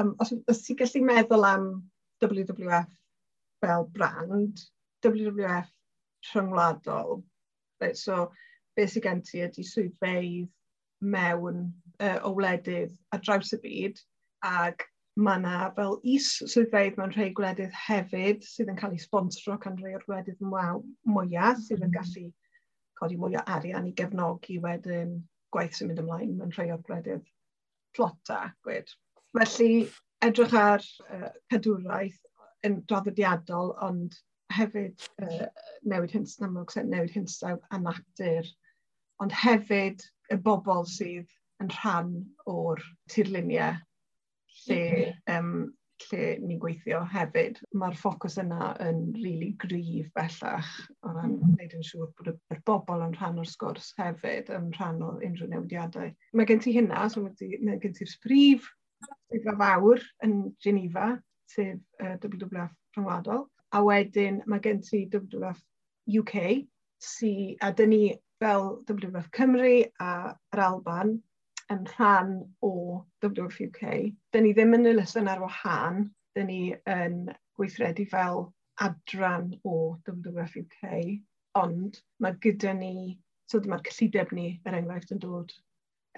um, 0.00 0.12
os, 0.22 0.34
os 0.50 0.62
ti'n 0.66 0.80
gallu 0.82 1.04
meddwl 1.06 1.46
am 1.48 1.70
WWF 2.24 2.92
fel 3.64 3.88
brand, 3.94 4.66
WWF 5.06 5.70
rhyngwladol, 6.32 7.20
right, 7.80 7.96
so 7.96 8.30
beth 8.76 8.96
sy'n 8.96 9.06
gen 9.06 9.24
ti 9.26 9.44
ydy 9.46 9.64
swyddfeidd 9.66 10.50
mewn 11.00 11.68
uh, 12.02 12.18
o 12.26 12.34
wledydd 12.36 12.92
a 13.14 13.22
draws 13.22 13.54
y 13.56 13.60
byd, 13.62 14.00
Ac 14.46 14.86
mae 15.20 15.40
yna 15.40 15.56
fel 15.76 15.98
is 16.14 16.28
swyddfeidd 16.52 16.96
mewn 16.98 17.12
rhai 17.14 17.30
gwledydd 17.36 17.74
hefyd 17.86 18.44
sydd 18.46 18.70
yn 18.72 18.78
cael 18.78 18.94
ei 18.96 19.02
sponsro 19.02 19.56
gan 19.64 19.76
rhai 19.80 19.96
o'r 19.98 20.06
gwledydd 20.06 20.44
mwyaf 20.44 20.84
mm-hmm. 20.84 21.64
sydd 21.66 21.84
yn 21.86 21.92
gallu 21.96 22.24
codi 23.00 23.18
mwy 23.20 23.36
o 23.40 23.42
arian 23.56 23.88
i 23.88 23.92
gefnogi 23.98 24.58
wedyn 24.64 25.18
gwaith 25.54 25.76
sy'n 25.76 25.90
mynd 25.90 26.02
ymlaen 26.04 26.36
mewn 26.38 26.54
rhai 26.56 26.70
o'r 26.70 26.84
gwledydd 26.86 27.26
tlota. 27.98 28.40
Gwed. 28.64 28.94
Felly 29.36 29.72
edrych 30.24 30.56
ar 30.62 30.86
uh, 31.16 31.28
cadwraeth 31.52 32.20
yn 32.68 32.80
draddodiadol 32.86 33.74
ond 33.88 34.16
hefyd 34.54 35.04
uh, 35.24 35.46
newid 35.90 36.14
hynsawd, 36.14 36.46
amlwg 36.48 36.74
newid 36.86 37.12
hinsawdd 37.16 37.66
a 37.70 37.82
natur, 37.82 38.48
ond 39.22 39.36
hefyd 39.42 40.04
y 40.32 40.38
bobl 40.48 40.86
sydd 40.88 41.28
yn 41.60 41.70
rhan 41.76 42.12
o'r 42.48 42.82
tirluniau 43.12 43.76
lle, 44.70 45.12
um, 45.34 45.52
lle 46.06 46.26
ni'n 46.40 46.60
gweithio 46.62 47.02
hefyd. 47.12 47.60
Mae'r 47.80 47.98
ffocws 48.00 48.38
yna 48.42 48.72
yn 48.86 49.02
rili 49.16 49.22
really 49.22 49.50
gryf 49.64 50.10
bellach 50.16 50.72
o 51.04 51.12
ran 51.12 51.36
mm. 51.36 51.54
wneud 51.54 51.76
yn 51.78 51.86
siŵr 51.86 52.10
bod 52.18 52.32
y 52.32 52.58
bobl 52.68 53.06
yn 53.06 53.16
rhan 53.18 53.40
o'r 53.42 53.50
sgwrs 53.50 53.92
hefyd, 54.00 54.52
yn 54.56 54.70
rhan 54.78 55.02
o 55.04 55.14
unrhyw 55.18 55.50
newidiadau. 55.52 56.12
Mae 56.32 56.48
gen 56.48 56.62
ti 56.64 56.74
hynna, 56.76 57.06
so 57.12 57.24
mae 57.24 57.80
gen 57.82 57.96
ti'r 57.96 58.12
sprif 58.12 58.68
swyddfa 59.30 59.56
fawr 59.60 60.02
yn 60.26 60.36
Geneva, 60.64 61.14
sef 61.50 61.78
uh, 62.02 62.16
WWF 62.16 62.72
rhyngwladol. 62.96 63.46
A 63.76 63.82
wedyn 63.86 64.40
mae 64.50 64.62
gen 64.64 64.80
ti 64.84 65.04
WWF 65.12 65.60
UK, 66.20 66.36
si, 67.00 67.32
a 67.62 67.70
dyn 67.76 67.92
ni 67.94 68.04
fel 68.42 68.80
WWF 68.88 69.28
Cymru 69.36 69.74
a 70.02 70.12
yr 70.54 70.64
Alban 70.64 71.18
yn 71.70 71.86
rhan 71.94 72.32
o 72.66 72.72
WFUK. 73.22 73.82
Dyn 74.34 74.46
ni 74.46 74.54
ddim 74.56 74.74
yn 74.78 74.90
elusen 74.90 75.30
ar 75.30 75.42
wahân, 75.44 76.08
dyn 76.36 76.48
ni 76.50 76.60
yn 76.90 77.22
gweithredu 77.58 78.06
fel 78.10 78.46
adran 78.80 79.52
o 79.64 79.74
WFUK, 80.08 80.78
ond 81.60 81.98
mae 82.22 82.38
gyda 82.42 82.74
ni, 82.76 83.18
so 83.50 83.60
mae'r 83.66 83.84
cyllideb 83.88 84.32
ni, 84.36 84.52
er 84.66 84.78
enghraifft, 84.78 85.12
yn 85.14 85.22
dod 85.22 85.52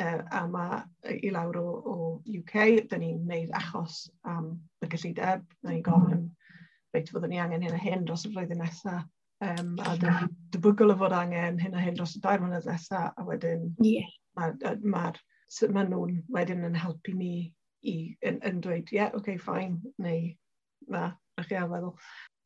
uh, 0.00 0.20
a 0.30 0.44
mae 0.48 1.16
i 1.26 1.32
lawr 1.34 1.58
o, 1.60 1.66
o 1.94 1.96
UK, 2.38 2.86
dyn 2.90 3.02
ni'n 3.04 3.24
gwneud 3.24 3.56
achos 3.58 4.04
am 4.28 4.54
y 4.84 4.90
cyllideb, 4.94 5.44
dyn 5.60 5.76
ni'n 5.76 5.84
gofyn 5.88 6.20
mm. 6.20 6.54
reit 6.96 7.10
fyddwn 7.12 7.34
ni 7.34 7.42
angen 7.42 7.66
hyn 7.66 7.76
a 7.76 7.82
hyn 7.82 8.06
dros 8.08 8.24
y 8.28 8.32
flwyddyn 8.32 8.62
nesaf, 8.62 9.04
um, 9.44 9.74
a 9.82 9.96
dyn 9.98 10.16
ni'n 10.20 10.32
debygol 10.54 10.94
o 10.94 10.98
fod 11.02 11.16
angen 11.18 11.60
hyn 11.60 11.76
a 11.76 11.84
hyn 11.84 11.98
dros 11.98 12.16
y 12.16 12.22
dair 12.24 12.40
mlynedd 12.44 12.68
nesaf, 12.70 13.12
a 13.16 13.26
wedyn 13.28 13.68
yeah. 13.84 14.08
mae'r 14.38 14.80
ma 14.84 15.10
sut 15.52 15.72
maen 15.74 15.90
nhw'n 15.92 16.22
wedyn 16.32 16.64
yn 16.68 16.78
helpu 16.78 17.14
ni 17.16 17.34
i, 17.82 17.94
yn, 18.28 18.38
yn 18.46 18.60
dweud, 18.64 18.88
ie, 18.92 18.98
yeah, 18.98 19.12
okay, 19.18 19.36
fine, 19.42 19.80
neu 20.02 20.30
na, 20.88 21.10
na 21.36 21.44
chi 21.44 21.58
feddwl. 21.58 21.94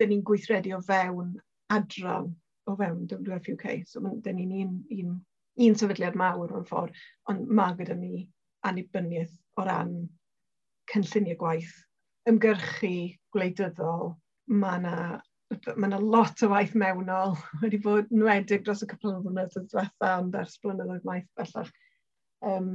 Dyn 0.00 0.12
ni'n 0.12 0.24
gweithredu 0.26 0.74
o 0.76 0.80
fewn 0.84 1.34
adran 1.72 2.32
o 2.66 2.76
fewn 2.78 3.06
WFUK, 3.12 3.66
so 3.86 4.02
dyn 4.24 4.40
ni'n 4.40 4.54
un, 4.64 4.74
un, 4.96 5.14
un 5.66 5.78
sefydliad 5.78 6.18
mawr 6.18 6.56
o'n 6.56 6.66
ffordd, 6.68 6.96
ond 7.30 7.46
mae 7.60 7.76
gyda 7.78 7.96
ni 8.00 8.26
annibyniaeth 8.66 9.36
o 9.60 9.66
ran 9.68 9.94
cynlluniau 10.90 11.38
gwaith, 11.40 11.72
ymgyrchu 12.30 12.94
gwleidyddol, 13.36 14.14
mae 14.50 14.82
yna 14.82 14.98
mae 15.76 15.86
yna 15.86 15.98
lot 16.02 16.42
o 16.42 16.48
waith 16.50 16.74
mewnol 16.74 17.36
wedi 17.62 17.78
bod 17.82 18.08
nwedig 18.10 18.64
dros 18.66 18.82
y 18.82 18.88
cwpl 18.90 19.12
o 19.12 19.20
flynyddoedd 19.22 19.68
diwethaf 19.70 20.14
ond 20.16 20.38
ers 20.40 20.56
blynyddoedd 20.62 21.06
maith 21.06 21.28
bellach 21.38 21.70
um, 22.48 22.70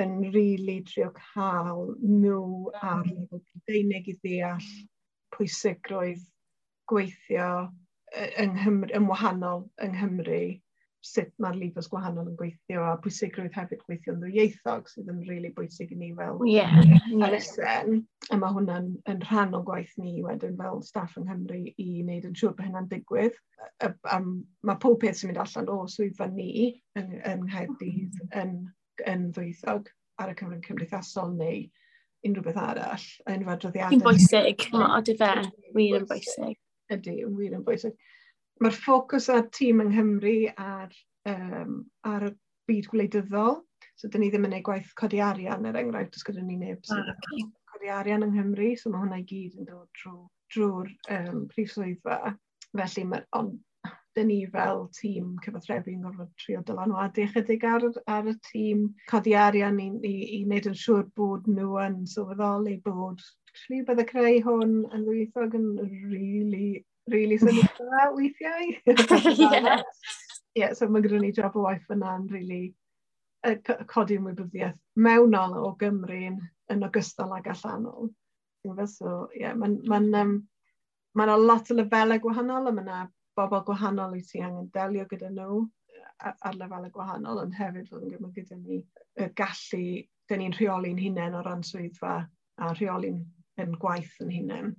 yn 0.00 0.16
rili 0.24 0.32
really 0.34 0.78
trio 0.88 1.10
cael 1.16 1.94
nhw 2.00 2.72
ar 2.80 3.04
lefel 3.04 3.42
Prydeinig 3.50 4.08
i 4.08 4.16
ddeall 4.24 4.70
pwysigrwydd 5.36 6.24
gweithio 6.90 7.50
yng 8.16 8.56
Nghymru, 8.56 8.90
yn 8.96 9.06
wahanol 9.10 9.66
yng 9.84 9.94
Nghymru, 9.94 10.42
sut 11.06 11.30
mae'r 11.40 11.56
lifos 11.56 11.88
gwahanol 11.88 12.26
yn 12.28 12.36
gweithio 12.36 12.82
a 12.84 12.96
pwysigrwydd 13.00 13.54
hefyd 13.56 13.84
gweithio 13.86 14.14
yn 14.14 14.24
ddwyieithog 14.24 14.90
sydd 14.90 15.08
yn 15.08 15.20
rili 15.22 15.30
really 15.30 15.52
bwysig 15.56 15.94
i 15.94 15.96
ni 16.00 16.10
fel 16.18 16.42
yeah, 16.48 16.74
arisen. 17.24 17.94
Yeah. 17.94 18.34
A 18.34 18.40
mae 18.40 18.56
hwnna'n 18.56 18.90
yn 19.08 19.22
rhan 19.28 19.56
o 19.56 19.62
gwaith 19.64 19.94
ni 20.00 20.18
wedyn 20.26 20.58
fel 20.60 20.82
staff 20.84 21.16
yng 21.20 21.28
Nghymru 21.28 21.62
i 21.70 21.88
wneud 22.02 22.28
yn 22.28 22.36
siŵr 22.40 22.52
bod 22.58 22.66
hynna'n 22.66 22.90
digwydd. 22.90 23.38
A, 23.60 23.70
a, 23.88 23.92
a 24.16 24.20
mae 24.20 24.82
pob 24.82 24.98
peth 25.00 25.22
sy'n 25.22 25.32
mynd 25.32 25.40
allan 25.46 25.72
o 25.72 25.78
swyddfa 25.94 26.28
ni 26.34 26.50
yng, 27.00 27.16
yng 27.16 27.46
Nghaerdydd 27.46 28.20
yn 28.42 28.54
yn 29.08 29.30
ddwythog 29.36 29.90
ar 30.20 30.32
y 30.32 30.36
cyfrwng 30.38 30.64
cymdeithasol 30.66 31.32
neu 31.36 31.62
unrhyw 32.26 32.44
beth 32.44 32.60
arall, 32.60 33.06
unrhyw 33.30 33.52
adroddiadau. 33.54 33.96
Yn 33.96 34.04
bwysig, 34.04 34.66
o 34.76 35.00
dy 35.06 35.16
fe, 35.20 35.30
wir 35.76 36.00
yn 36.00 36.08
bwysig. 36.10 36.58
Ydy, 36.92 37.16
yn 37.24 37.36
wir 37.38 37.56
yn 37.56 37.64
bwysig. 37.66 37.96
Mae'r 38.60 38.76
ffocws 38.76 39.30
ar 39.32 39.46
tîm 39.56 39.80
yng 39.84 39.94
Nghymru 39.94 40.34
ar, 40.60 40.92
um, 41.30 41.78
ar 42.10 42.28
y 42.28 42.32
byd 42.68 42.90
gwleidyddol, 42.92 43.62
so 43.96 44.10
dyn 44.10 44.24
ni 44.24 44.28
ddim 44.32 44.44
yn 44.44 44.52
gwneud 44.52 44.66
gwaith 44.66 44.92
codi 45.00 45.22
arian 45.24 45.64
er 45.68 45.78
enghraifft, 45.80 46.18
os 46.18 46.26
gyda 46.26 46.44
ni 46.44 46.58
neb 46.60 46.82
ah, 46.82 46.90
sydd 46.90 47.08
ah, 47.08 47.16
okay. 47.16 47.46
codi 47.72 47.92
arian 47.96 48.26
yng 48.26 48.36
Nghymru, 48.36 48.74
so 48.76 48.92
mae 48.92 49.04
hwnna 49.06 49.22
i 49.22 49.26
gyd 49.30 49.56
yn 49.56 49.70
dod 49.70 49.88
drwy'r 50.02 50.28
drw, 50.52 50.84
drw 51.08 51.16
um, 51.16 51.42
prif 51.54 51.72
swyddfa. 51.72 52.34
Felly, 52.76 53.06
mae, 53.08 53.24
ond 53.38 53.56
dyn 54.16 54.26
ni 54.30 54.38
fel 54.52 54.86
tîm 54.96 55.34
cyfathrebu 55.44 55.92
yn 55.94 56.02
gorfod 56.06 56.30
trio 56.42 56.62
dylanwadu 56.66 57.26
chydig 57.34 57.66
ar, 57.68 57.84
ar 58.10 58.30
y 58.30 58.34
tîm 58.48 58.86
codi 59.10 59.36
arian 59.38 59.78
i, 59.82 59.88
i, 60.06 60.14
i 60.36 60.40
wneud 60.46 60.70
yn 60.72 60.78
siŵr 60.80 61.04
bod 61.18 61.46
nhw 61.50 61.76
yn 61.84 62.00
sylweddoli 62.10 62.76
bod 62.86 63.22
actually 63.50 63.82
bydde 63.86 64.06
creu 64.10 64.40
hwn 64.46 64.74
yn 64.96 65.06
ddwyieithog 65.06 65.56
yn 65.58 65.68
really, 66.10 66.84
really 67.14 67.38
sylweddol 67.42 68.16
weithiau. 68.18 68.74
yeah. 69.38 69.82
yeah, 70.54 70.74
so 70.74 70.88
mae 70.88 71.06
gyda 71.06 71.22
ni 71.22 71.32
job 71.36 71.58
o 71.58 71.66
waith 71.68 71.90
yna 71.94 72.16
yn 72.18 72.28
really 72.34 72.62
uh, 73.46 73.56
codi 73.90 74.18
ymwybyddiaeth 74.20 74.78
mewnol 75.06 75.56
o 75.60 75.74
Gymru 75.80 76.20
yn, 76.32 76.40
ogystal 76.86 77.34
ag 77.38 77.50
allanol. 77.54 78.10
So, 78.86 79.30
yeah, 79.34 79.54
mae'n 79.56 79.78
ma 79.88 79.98
ma, 80.02 80.20
um, 80.26 80.34
ma 81.16 81.26
lot 81.36 81.70
o 81.72 81.78
lefelau 81.78 82.20
gwahanol 82.22 82.68
a 82.68 82.74
mae 82.76 82.84
yna 82.84 83.00
bobl 83.38 83.64
gwahanol 83.66 84.16
wyt 84.16 84.30
ti 84.30 84.42
angen 84.44 84.70
delio 84.74 85.06
gyda 85.10 85.30
nhw 85.34 85.60
ar, 86.30 86.56
lefel 86.56 86.88
y 86.88 86.92
gwahanol, 86.94 87.42
ond 87.44 87.56
hefyd 87.56 87.90
fod 87.90 88.06
yn 88.06 88.14
gyfnod 88.14 88.34
gyda 88.36 88.58
ni 88.60 88.80
y 89.20 89.28
gallu, 89.40 89.84
dyn 90.30 90.42
ni'n 90.44 90.56
rheoli'n 90.58 91.00
hunain 91.00 91.36
o 91.38 91.42
ran 91.46 91.64
swyddfa 91.66 92.16
a 92.60 92.72
rheoli'n 92.74 93.20
yn 93.62 93.76
gwaith 93.82 94.16
yn 94.24 94.32
hunain. 94.34 94.74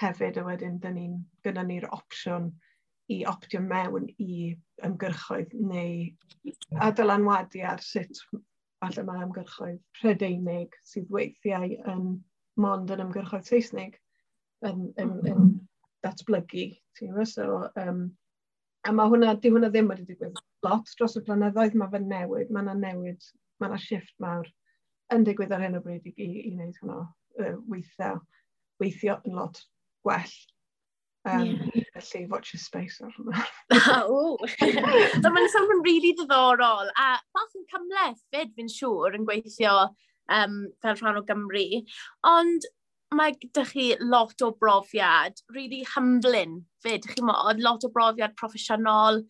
Hefyd 0.00 0.40
a 0.40 0.44
wedyn, 0.46 0.80
dyn 0.82 0.96
ni'n 0.98 1.18
gyda 1.46 1.64
ni'r 1.66 1.88
opsiwn 1.96 2.50
i 3.12 3.22
optio 3.30 3.60
mewn 3.62 4.08
i 4.22 4.56
ymgyrchoedd 4.86 5.54
neu 5.70 6.54
adylanwadu 6.86 7.62
ar 7.70 7.82
sut 7.84 8.22
falle 8.82 9.04
mae 9.06 9.22
ymgyrchoedd 9.24 9.78
Prydeinig 9.98 10.74
sydd 10.90 11.12
weithiau 11.14 11.76
yn 11.92 12.08
mond 12.60 12.90
yn 12.92 13.04
ymgyrchoedd 13.06 13.46
Saesnig 13.48 13.96
yn, 14.66 14.88
yn, 15.02 15.14
yn, 15.30 15.46
datblygu. 16.04 16.68
So, 17.28 17.68
um, 17.76 18.10
a 18.86 18.92
mae 18.94 19.10
hwnna, 19.12 19.34
di 19.40 19.50
hwnna 19.52 19.70
ddim 19.72 19.90
wedi 19.90 20.06
digwydd 20.08 20.38
lot 20.66 20.90
dros 20.98 21.16
y 21.18 21.22
blynyddoedd, 21.26 21.76
mae 21.78 21.92
fe 21.92 22.00
newid, 22.02 22.50
mae 22.54 22.64
yna 22.64 22.76
newid, 22.80 23.30
mae 23.60 23.70
yna 23.70 23.78
shift 23.82 24.14
mawr 24.22 24.48
yn 25.14 25.26
digwydd 25.26 25.54
ar 25.54 25.62
hyn 25.62 25.78
o 25.78 25.82
bryd 25.84 26.06
i, 26.08 26.12
i, 26.16 26.28
i 26.46 26.52
wneud 26.52 26.78
hwnna 26.82 27.00
uh, 27.04 27.56
weithio, 27.70 28.20
weithio 28.82 29.18
yn 29.26 29.38
lot 29.38 29.60
gwell. 30.06 30.36
Um, 31.26 31.70
yeah. 31.74 31.82
Felly, 31.98 32.26
watch 32.30 32.54
your 32.54 32.62
space 32.62 33.00
ar 33.02 33.12
hwnna. 33.16 33.44
o! 34.06 34.36
So, 34.46 35.30
mae'n 35.34 35.52
sôn 35.52 35.76
yn 35.76 35.84
rili 35.86 36.14
ddiddorol, 36.14 36.92
a 36.94 37.12
fath 37.34 37.58
yn 37.58 37.66
cymleth 37.72 38.22
fyd 38.34 38.54
fi'n 38.54 38.70
siŵr 38.70 39.18
yn 39.18 39.26
gweithio 39.28 39.76
um, 40.32 40.60
fel 40.82 40.98
rhan 41.00 41.20
o 41.20 41.24
Gymru. 41.26 41.82
Ond 42.30 42.68
mae 43.16 43.34
gyda 43.40 43.64
chi 43.70 43.88
lot 44.00 44.42
o 44.44 44.52
brofiad, 44.60 45.42
really 45.54 45.82
humbling 45.94 46.62
fyd, 46.84 47.06
chi 47.12 47.24
mod, 47.24 47.60
lot 47.64 47.84
o 47.86 47.92
brofiad 47.92 48.36
proffesiynol 48.38 49.22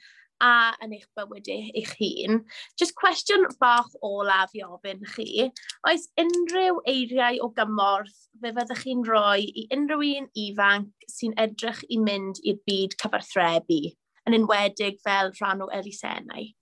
a 0.44 0.74
yn 0.84 0.92
eich 0.96 1.06
bywyd 1.16 1.48
eich, 1.52 1.70
eich 1.80 1.92
hun. 2.00 2.42
Just 2.78 2.96
cwestiwn 3.00 3.46
bach 3.60 3.88
olaf 4.04 4.52
i 4.56 4.62
ofyn 4.66 5.04
chi, 5.14 5.48
oes 5.88 6.08
unrhyw 6.20 6.82
eiriau 6.92 7.40
o 7.44 7.50
gymorth 7.56 8.18
fe 8.42 8.52
fyddwch 8.58 8.84
chi'n 8.84 9.06
rhoi 9.08 9.46
i 9.46 9.66
unrhyw 9.76 10.04
un 10.20 10.28
ifanc 10.46 11.08
sy'n 11.12 11.36
edrych 11.46 11.82
i 11.88 12.00
mynd 12.02 12.42
i'r 12.44 12.60
byd 12.68 12.98
cyfarthrebu, 13.02 13.80
yn 14.28 14.38
enwedig 14.40 15.00
fel 15.06 15.32
rhan 15.40 15.64
o 15.64 15.70
elusennau? 15.80 16.52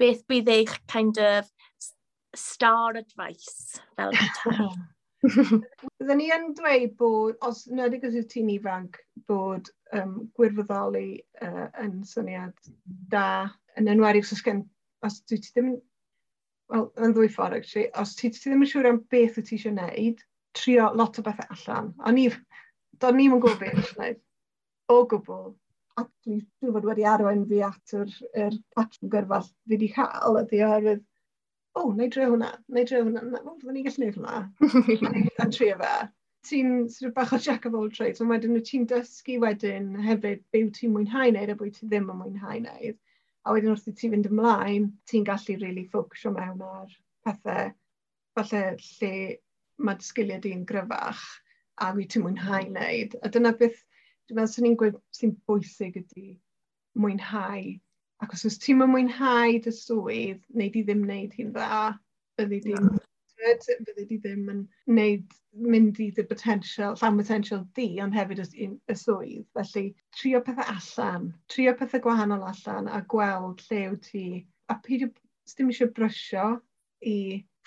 Beth 0.00 0.24
bydd 0.30 0.50
eich 0.54 0.78
kind 0.90 1.18
of 1.18 1.50
star 2.34 2.96
advice 2.96 3.80
fel 3.96 4.14
Byddwn 5.24 6.18
ni 6.20 6.28
yn 6.34 6.50
dweud 6.58 6.94
bod, 7.00 7.38
os 7.48 7.64
nad 7.72 7.94
ydych 7.96 8.12
chi'n 8.12 8.28
tîm 8.32 8.52
ifanc, 8.54 9.00
bod 9.30 9.70
um, 9.96 10.14
gwirfoddoli 10.36 11.08
uh, 11.44 11.66
yn 11.84 12.02
syniad 12.08 12.70
da, 13.12 13.26
yn 13.80 13.88
enwedig 13.94 14.28
os, 14.28 14.44
gen, 14.44 14.62
os 15.06 15.20
dwi 15.24 15.40
ti 15.40 15.52
ddim 15.54 15.74
Wel, 16.72 16.86
yn 17.04 17.12
ddwy 17.12 17.28
ffordd, 17.28 17.58
actually. 17.58 17.90
Os 18.00 18.14
ti, 18.16 18.30
ti 18.32 18.40
ddim 18.40 18.62
yn 18.64 18.68
siŵr 18.70 18.86
am 18.88 19.02
beth 19.12 19.34
wyt 19.36 19.50
ti 19.50 19.58
eisiau 19.58 19.74
gwneud, 19.74 20.22
trio 20.56 20.86
lot 20.96 21.18
o 21.20 21.24
bethau 21.26 21.50
allan. 21.52 21.90
A 22.00 22.12
ni, 22.16 22.24
do'n 23.02 23.18
ni'n 23.20 23.34
gwybod 23.34 23.58
beth 23.60 23.82
eisiau 23.82 23.98
gwneud, 23.98 24.22
O 24.92 25.04
gwbl. 25.08 25.52
A 25.96 26.02
dwi'n 26.04 26.40
dwi 26.60 26.72
fod 26.74 26.86
wedi 26.88 27.04
arwain 27.08 27.44
fi 27.48 27.60
at 27.64 27.92
yr, 27.96 28.10
yr 28.44 28.56
patrwm 28.76 29.10
gyrfa 29.12 29.38
fi 29.44 29.72
wedi 29.72 29.88
cael 29.94 30.40
ydi 30.42 30.60
oherwydd 30.66 31.04
o, 31.74 31.82
oh, 31.82 31.92
na 31.92 32.06
i 32.06 32.10
dre 32.14 32.26
hwnna, 32.30 32.50
na 32.68 32.82
i 32.82 32.86
dre 32.88 33.00
hwnna, 33.02 33.22
na, 33.32 33.40
o, 33.42 33.56
fyddwn 33.58 33.78
ni'n 33.78 33.86
gallu 33.88 34.10
gwneud 34.14 34.18
hwnna. 34.18 35.22
a 35.42 35.48
trio 35.56 35.78
fe. 35.80 35.94
Ti'n 36.48 36.74
sort 36.92 37.08
of 37.08 37.14
bach 37.16 37.32
o 37.32 37.38
jack 37.40 37.64
of 37.64 37.74
all 37.74 37.90
trades, 37.90 38.20
ond 38.20 38.30
wedyn 38.30 38.58
ti'n 38.68 38.84
dysgu 38.90 39.38
wedyn 39.42 39.94
hefyd 40.04 40.44
byw 40.54 40.68
ti'n 40.76 40.92
mwynhau 40.94 41.32
wneud 41.32 41.54
a 41.54 41.56
bwy 41.60 41.72
ti 41.74 41.88
ddim 41.88 42.10
yn 42.12 42.20
mwynhau 42.20 42.60
wneud. 42.60 43.00
A 43.44 43.54
wedyn 43.56 43.72
wrth 43.72 43.88
i 43.90 43.94
ti 43.96 44.10
fynd 44.12 44.28
ymlaen, 44.30 44.90
ti'n 45.10 45.26
gallu 45.28 45.56
really 45.62 45.86
ffocysio 45.88 46.34
mewn 46.36 46.62
ar 46.68 46.92
pethau 47.26 47.72
falle 48.36 48.62
lle 48.84 49.14
mae 49.86 49.98
dy 49.98 50.06
sgiliau 50.06 50.44
di'n 50.44 50.66
gryfach 50.68 51.24
a 51.82 51.90
wyt 51.96 52.12
ti'n 52.14 52.24
mwynhau 52.26 52.68
wneud. 52.68 53.16
A 53.24 53.32
dyna 53.34 53.54
beth, 53.58 53.80
dwi'n 54.28 54.38
meddwl, 54.38 54.52
sy'n 54.54 54.68
ni'n 54.68 54.78
gweud 54.80 55.00
sy'n 55.18 55.34
bwysig 55.48 55.98
ydy 56.04 56.28
mwynhau 57.02 57.72
Ac 58.22 58.34
os 58.36 58.44
oes 58.48 58.58
ti'n 58.62 58.78
mwynhau 58.80 59.58
dy 59.64 59.72
swydd, 59.74 60.42
neu 60.54 60.70
di 60.74 60.82
ddim 60.84 61.02
wneud 61.06 61.34
hi'n 61.38 61.50
dda, 61.54 61.80
byddi 62.38 62.60
di 62.66 62.74
no. 62.76 62.92
byddi 63.40 64.04
di 64.10 64.18
ddim 64.22 64.44
yn 64.52 64.60
wneud, 64.90 65.34
mynd 65.74 65.98
i 66.04 66.10
dy 66.14 66.24
potensial, 66.30 66.94
llawn 67.00 67.18
potensial 67.20 67.64
di, 67.78 67.88
ond 68.04 68.14
hefyd 68.16 68.44
y, 68.44 68.68
y 68.90 68.96
swydd. 68.98 69.48
Felly, 69.58 69.84
trio 70.18 70.40
pethau 70.46 70.70
allan, 70.76 71.26
trio 71.52 71.74
pethau 71.80 72.04
gwahanol 72.06 72.46
allan 72.50 72.88
a 72.88 73.02
gweld 73.14 73.64
lle 73.66 73.82
yw 73.88 73.98
ti, 74.06 74.26
a 74.70 74.78
peidio, 74.86 75.10
ddim 75.50 75.74
eisiau 75.74 75.90
brysio 75.98 76.46
i 77.14 77.18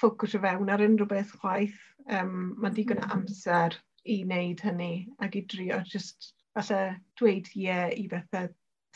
ffocws 0.02 0.38
o 0.38 0.42
fewn 0.46 0.72
ar 0.74 0.86
unrhyw 0.86 1.10
beth 1.12 1.36
chwaith. 1.42 1.78
Um, 2.08 2.56
Mae 2.64 2.74
digon 2.74 3.04
o 3.04 3.08
mm. 3.08 3.14
amser 3.20 3.76
i 4.08 4.22
wneud 4.24 4.64
hynny 4.64 4.94
ac 5.26 5.36
i 5.36 5.44
drio 5.52 5.82
just 5.92 6.32
falle 6.56 6.82
dweud 7.20 7.50
ie 7.54 7.66
yeah, 7.68 7.90
i 7.92 8.08
bethau 8.12 8.48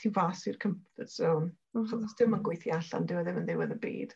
ti 0.01 0.11
fas 0.13 0.43
i'r 0.49 0.59
comfort 0.61 1.13
zone. 1.13 1.51
Mm 1.75 1.85
-hmm. 1.85 2.03
Os 2.05 2.15
ddim 2.17 2.33
yn 2.33 2.37
mhm. 2.37 2.45
gweithio 2.47 2.77
allan, 2.77 3.07
dyw 3.07 3.21
e 3.21 3.25
ddim 3.25 3.41
yn 3.41 3.49
ddiwedd 3.49 3.75
y 3.77 3.79
byd. 3.85 4.13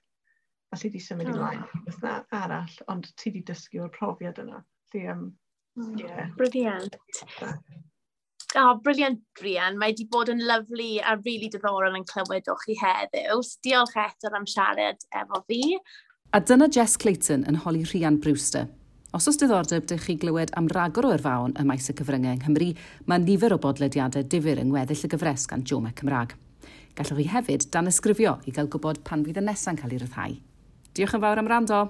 A 0.73 0.79
ti 0.81 0.91
di 0.91 0.99
symud 0.99 1.29
oh. 1.29 1.33
ymlaen 1.35 1.65
i 1.65 1.81
beth 1.87 1.99
na 2.03 2.13
arall, 2.43 2.77
ond 2.91 3.11
ti 3.21 3.31
di 3.31 3.43
dysgu 3.47 3.83
o'r 3.85 3.91
profiad 3.95 4.41
yna. 4.43 4.63
Di, 4.93 5.05
um, 5.13 5.27
mm. 5.79 5.99
yeah. 6.01 6.31
Brilliant. 6.39 6.97
Oh, 8.55 8.79
briliant, 8.79 9.19
Brian. 9.39 9.75
Mae 9.77 9.91
wedi 9.91 10.05
bod 10.11 10.29
yn 10.31 10.39
lyflu 10.39 11.01
a 11.03 11.15
rili 11.17 11.23
really 11.25 11.49
diddorol 11.51 11.97
yn 11.97 12.05
clywed 12.07 12.47
o'ch 12.51 12.63
chi 12.67 12.77
heddiw. 12.79 13.41
Diolch 13.67 13.97
eto 13.99 14.31
am 14.37 14.47
siarad 14.47 15.03
efo 15.11 15.41
fi. 15.49 15.59
A 16.31 16.39
dyna 16.39 16.69
Jess 16.71 16.95
Clayton 16.97 17.43
yn 17.49 17.59
holi 17.65 17.83
Rhian 17.83 18.21
Brewster. 18.23 18.69
Os 19.15 19.29
oes 19.31 19.37
diddordeb 19.39 19.85
dych 19.87 20.01
chi 20.03 20.17
glywed 20.19 20.49
am 20.59 20.65
ragor 20.67 21.05
o 21.07 21.11
erfaon 21.15 21.53
ym 21.55 21.69
maes 21.71 21.87
y 21.87 21.93
cyfryngau 21.95 22.35
yng 22.35 22.41
Nghymru, 22.41 22.67
mae 23.07 23.23
nifer 23.23 23.55
o 23.55 23.57
bodlediadau 23.63 24.27
difyr 24.27 24.59
yng 24.59 24.73
ngweddill 24.73 25.07
y 25.07 25.11
gyfres 25.13 25.47
gan 25.47 25.63
Jome 25.63 25.95
Cymraeg. 25.95 26.35
Gallwch 26.99 27.23
chi 27.23 27.31
hefyd 27.31 27.69
dan 27.71 27.87
ysgrifio 27.87 28.41
i 28.43 28.51
gael 28.51 28.67
gwybod 28.67 29.05
pan 29.07 29.23
fydd 29.23 29.39
y 29.39 29.47
nesaf 29.47 29.71
yn 29.71 29.79
cael 29.79 29.95
ei 29.95 30.03
ryddhau. 30.03 30.39
Diolch 30.91 31.15
yn 31.15 31.23
fawr 31.23 31.39
am 31.39 31.47
rando! 31.47 31.85